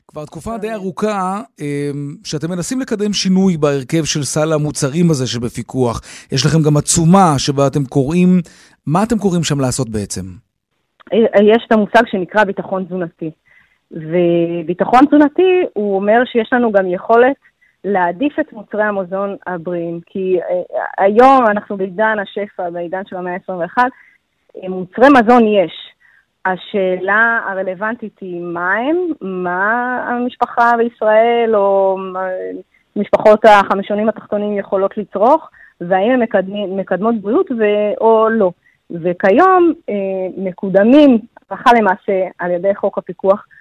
[0.08, 6.00] כבר תקופה די ארוכה אמ, שאתם מנסים לקדם שינוי בהרכב של סל המוצרים הזה שבפיקוח.
[6.32, 8.40] יש לכם גם עצומה שבה אתם קוראים,
[8.86, 10.22] מה אתם קוראים שם לעשות בעצם?
[11.52, 13.30] יש את המושג שנקרא ביטחון תזונתי.
[13.90, 17.36] וביטחון תזונתי הוא אומר שיש לנו גם יכולת
[17.88, 23.78] להעדיף את מוצרי המזון הבריאים, כי uh, היום אנחנו בעידן השפע, בעידן של המאה ה-21,
[24.56, 25.72] אה, מוצרי מזון יש.
[26.46, 31.98] השאלה הרלוונטית היא מה הם, מה המשפחה בישראל או
[32.96, 37.64] משפחות החמישונים התחתונים יכולות לצרוך, והאם הן מקדמות, מקדמות בריאות ו,
[38.00, 38.50] או לא.
[38.90, 39.94] וכיום אה,
[40.36, 41.18] מקודמים,
[41.50, 43.57] הלכה למעשה, על ידי חוק הפיקוח, אה,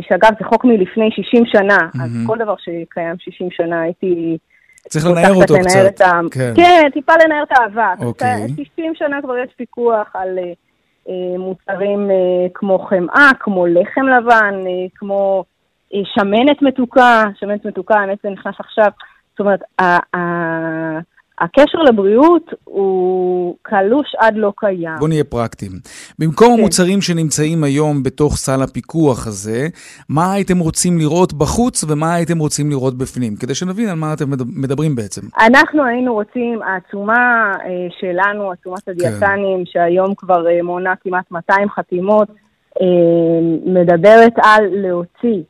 [0.00, 2.02] שאגב, זה חוק מלפני 60 שנה, mm-hmm.
[2.04, 4.38] אז כל דבר שקיים 60 שנה הייתי...
[4.88, 6.00] צריך לנער אותו קצת.
[6.00, 6.20] ה...
[6.30, 6.52] כן.
[6.56, 8.02] כן, טיפה לנער את האבק.
[8.02, 8.48] אוקיי.
[8.48, 10.38] 60 שנה כבר יש פיקוח על
[11.06, 15.44] uh, מוצרים uh, כמו חמאה, כמו לחם לבן, uh, כמו
[15.92, 18.90] uh, שמנת מתוקה, שמנת מתוקה, האמת זה נכנס עכשיו.
[19.30, 19.60] זאת אומרת,
[21.40, 24.96] הקשר לבריאות הוא קלוש עד לא קיים.
[24.98, 25.72] בוא נהיה פרקטיים.
[26.18, 26.60] במקום כן.
[26.60, 29.68] המוצרים שנמצאים היום בתוך סל הפיקוח הזה,
[30.08, 33.36] מה הייתם רוצים לראות בחוץ ומה הייתם רוצים לראות בפנים?
[33.36, 35.20] כדי שנבין על מה אתם מדברים בעצם.
[35.46, 38.90] אנחנו היינו רוצים, העצומה אה, שלנו, עצומת כן.
[38.90, 39.64] הדיאטנים, כן.
[39.66, 42.28] שהיום כבר אה, מונה כמעט 200 חתימות,
[42.80, 42.86] אה,
[43.66, 45.42] מדברת על להוציא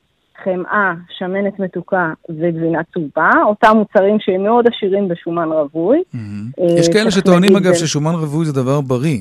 [0.44, 6.02] חמאה, שמנת מתוקה וגבינה צהובה, אותם מוצרים שהם מאוד עשירים בשומן רווי.
[6.14, 6.62] Mm-hmm.
[6.78, 9.18] יש כאלה שטוענים אגב ששומן רווי זה דבר בריא.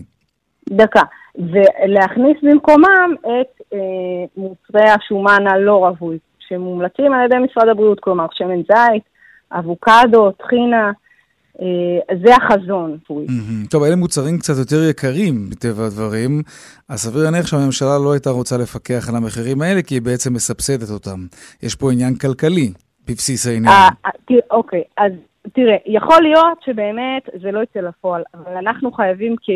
[0.69, 1.01] דקה.
[1.37, 3.79] ולהכניס במקומם את אה,
[4.37, 9.03] מוצרי השומן הלא רווי, שמומלצים על ידי משרד הבריאות, כלומר שמן זית,
[9.51, 10.91] אבוקדו, טחינה, אה,
[12.23, 12.97] זה החזון.
[13.69, 16.41] טוב, אלה מוצרים קצת יותר יקרים, מטבע הדברים,
[16.89, 20.89] אז סביר להניח שהממשלה לא הייתה רוצה לפקח על המחירים האלה, כי היא בעצם מסבסדת
[20.89, 21.19] אותם.
[21.63, 22.71] יש פה עניין כלכלי
[23.07, 23.73] בבסיס העניין.
[23.73, 25.11] אה, אה, אוקיי, אז
[25.53, 29.49] תראה, יכול להיות שבאמת זה לא יצא לפועל, אבל אנחנו חייבים כ...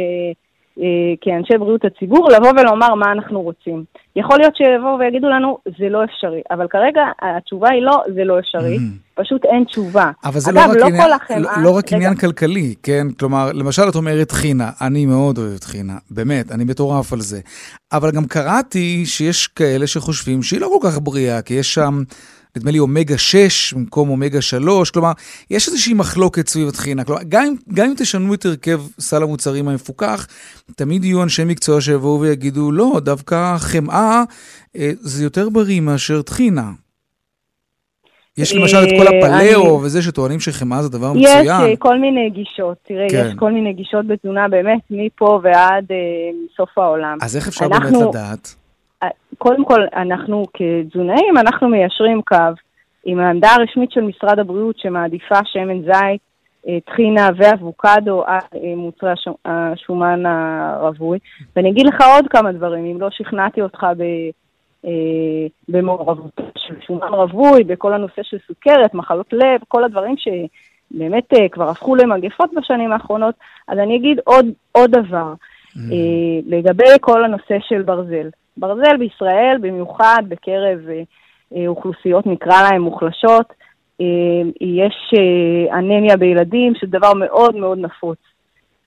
[0.79, 0.85] אה,
[1.21, 3.83] כאנשי בריאות הציבור, לבוא ולומר מה אנחנו רוצים.
[4.15, 8.39] יכול להיות שיבואו ויגידו לנו, זה לא אפשרי, אבל כרגע התשובה היא לא, זה לא
[8.39, 9.21] אפשרי, mm-hmm.
[9.21, 10.11] פשוט אין תשובה.
[10.25, 13.07] אבל זה לא אגב, לא רק, לא עניין, החמאה, לא, לא רק עניין כלכלי, כן?
[13.19, 17.39] כלומר, למשל את אומרת חינה, אני מאוד אוהב חינה, באמת, אני מטורף על זה.
[17.93, 22.03] אבל גם קראתי שיש כאלה שחושבים שהיא לא כל כך בריאה, כי יש שם...
[22.57, 25.11] נדמה לי אומגה 6 במקום אומגה 3, כלומר,
[25.49, 27.03] יש איזושהי מחלוקת סביב הטחינה.
[27.03, 30.27] כלומר, גם, גם אם תשנו את הרכב סל המוצרים המפוקח,
[30.75, 34.23] תמיד יהיו אנשי מקצוע שיבואו ויגידו, לא, דווקא חמאה
[34.75, 36.71] אה, זה יותר בריא מאשר טחינה.
[38.37, 41.43] יש למשל את כל אה, הפלאו וזה שטוענים שחמאה זה דבר מצוין.
[41.43, 43.25] יש אה, כל מיני גישות, תראה, כן.
[43.27, 45.97] יש כל מיני גישות בתזונה באמת מפה ועד אה,
[46.57, 47.17] סוף העולם.
[47.21, 48.55] אז איך אפשר אנחנו, באמת לדעת?
[49.39, 52.35] קודם כל, אנחנו כתזונאים, אנחנו מיישרים קו
[53.05, 56.21] עם העמדה הרשמית של משרד הבריאות שמעדיפה שמן זית,
[56.67, 59.11] אה, טחינה ואבוקדו על אה, מוצרי
[59.45, 61.19] השומן הרווי.
[61.55, 64.03] ואני אגיד לך עוד כמה דברים, אם לא שכנעתי אותך ב...
[64.85, 71.69] אה, במעורבות של שומן רווי, בכל הנושא של סוכרת, מחלות לב, כל הדברים שבאמת כבר
[71.69, 73.35] הפכו למגפות בשנים האחרונות,
[73.67, 75.33] אז אני אגיד עוד, עוד דבר,
[75.75, 75.79] mm.
[76.47, 78.29] לגבי כל הנושא של ברזל.
[78.59, 80.79] ברזל בישראל, במיוחד בקרב
[81.67, 83.53] אוכלוסיות, נקרא להן מוחלשות,
[84.61, 85.13] יש
[85.71, 88.17] אנמיה בילדים, שזה דבר מאוד מאוד נפוץ.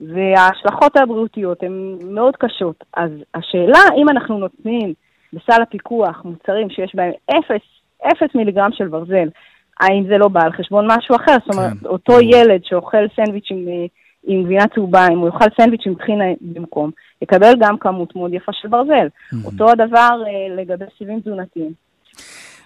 [0.01, 2.85] וההשלכות הבריאותיות הן מאוד קשות.
[2.97, 4.95] אז השאלה אם אנחנו נותנים
[5.33, 7.61] בסל הפיקוח מוצרים שיש בהם 0,
[8.13, 9.29] 0 מיליגרם של ברזל,
[9.81, 11.33] האם זה לא בא על חשבון משהו אחר?
[11.47, 11.87] זאת אומרת, כן.
[11.87, 13.67] אותו ילד שאוכל סנדוויץ' עם,
[14.25, 16.91] עם גבינה צהובה, אם הוא יאכל סנדוויץ' עם טחינה במקום,
[17.23, 19.07] יקבל גם כמות מאוד יפה של ברזל.
[19.07, 19.37] Mm-hmm.
[19.45, 21.73] אותו הדבר אה, לגבי סיבים תזונתיים.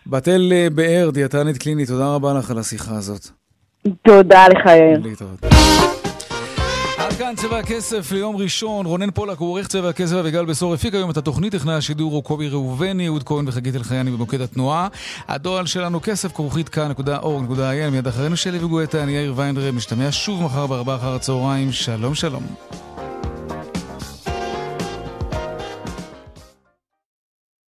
[0.07, 3.27] בתל אה, באר, דיאטנית קלינית, תודה רבה לך על השיחה הזאת.
[4.03, 5.01] תודה לך, יאיר.
[5.01, 5.96] עד
[7.19, 8.87] כאן צבע הכסף ליום ראשון.
[8.87, 11.53] רונן פולק הוא עורך צבע הכסף וגל בסור הפיק היום את התוכנית.
[11.53, 14.89] טכנאי השידור הוא קובי ראובני, אהוד כהן וחגית אלחייני במוקד התנועה.
[15.29, 20.67] הדואל שלנו כסף כרוכית כאן.org.il מיד אחרינו שלי וגואטה, אני יאיר ויינדרם, משתמע שוב מחר
[20.67, 21.73] בארבעה אחר הצהריים.
[21.73, 22.86] שלום שלום.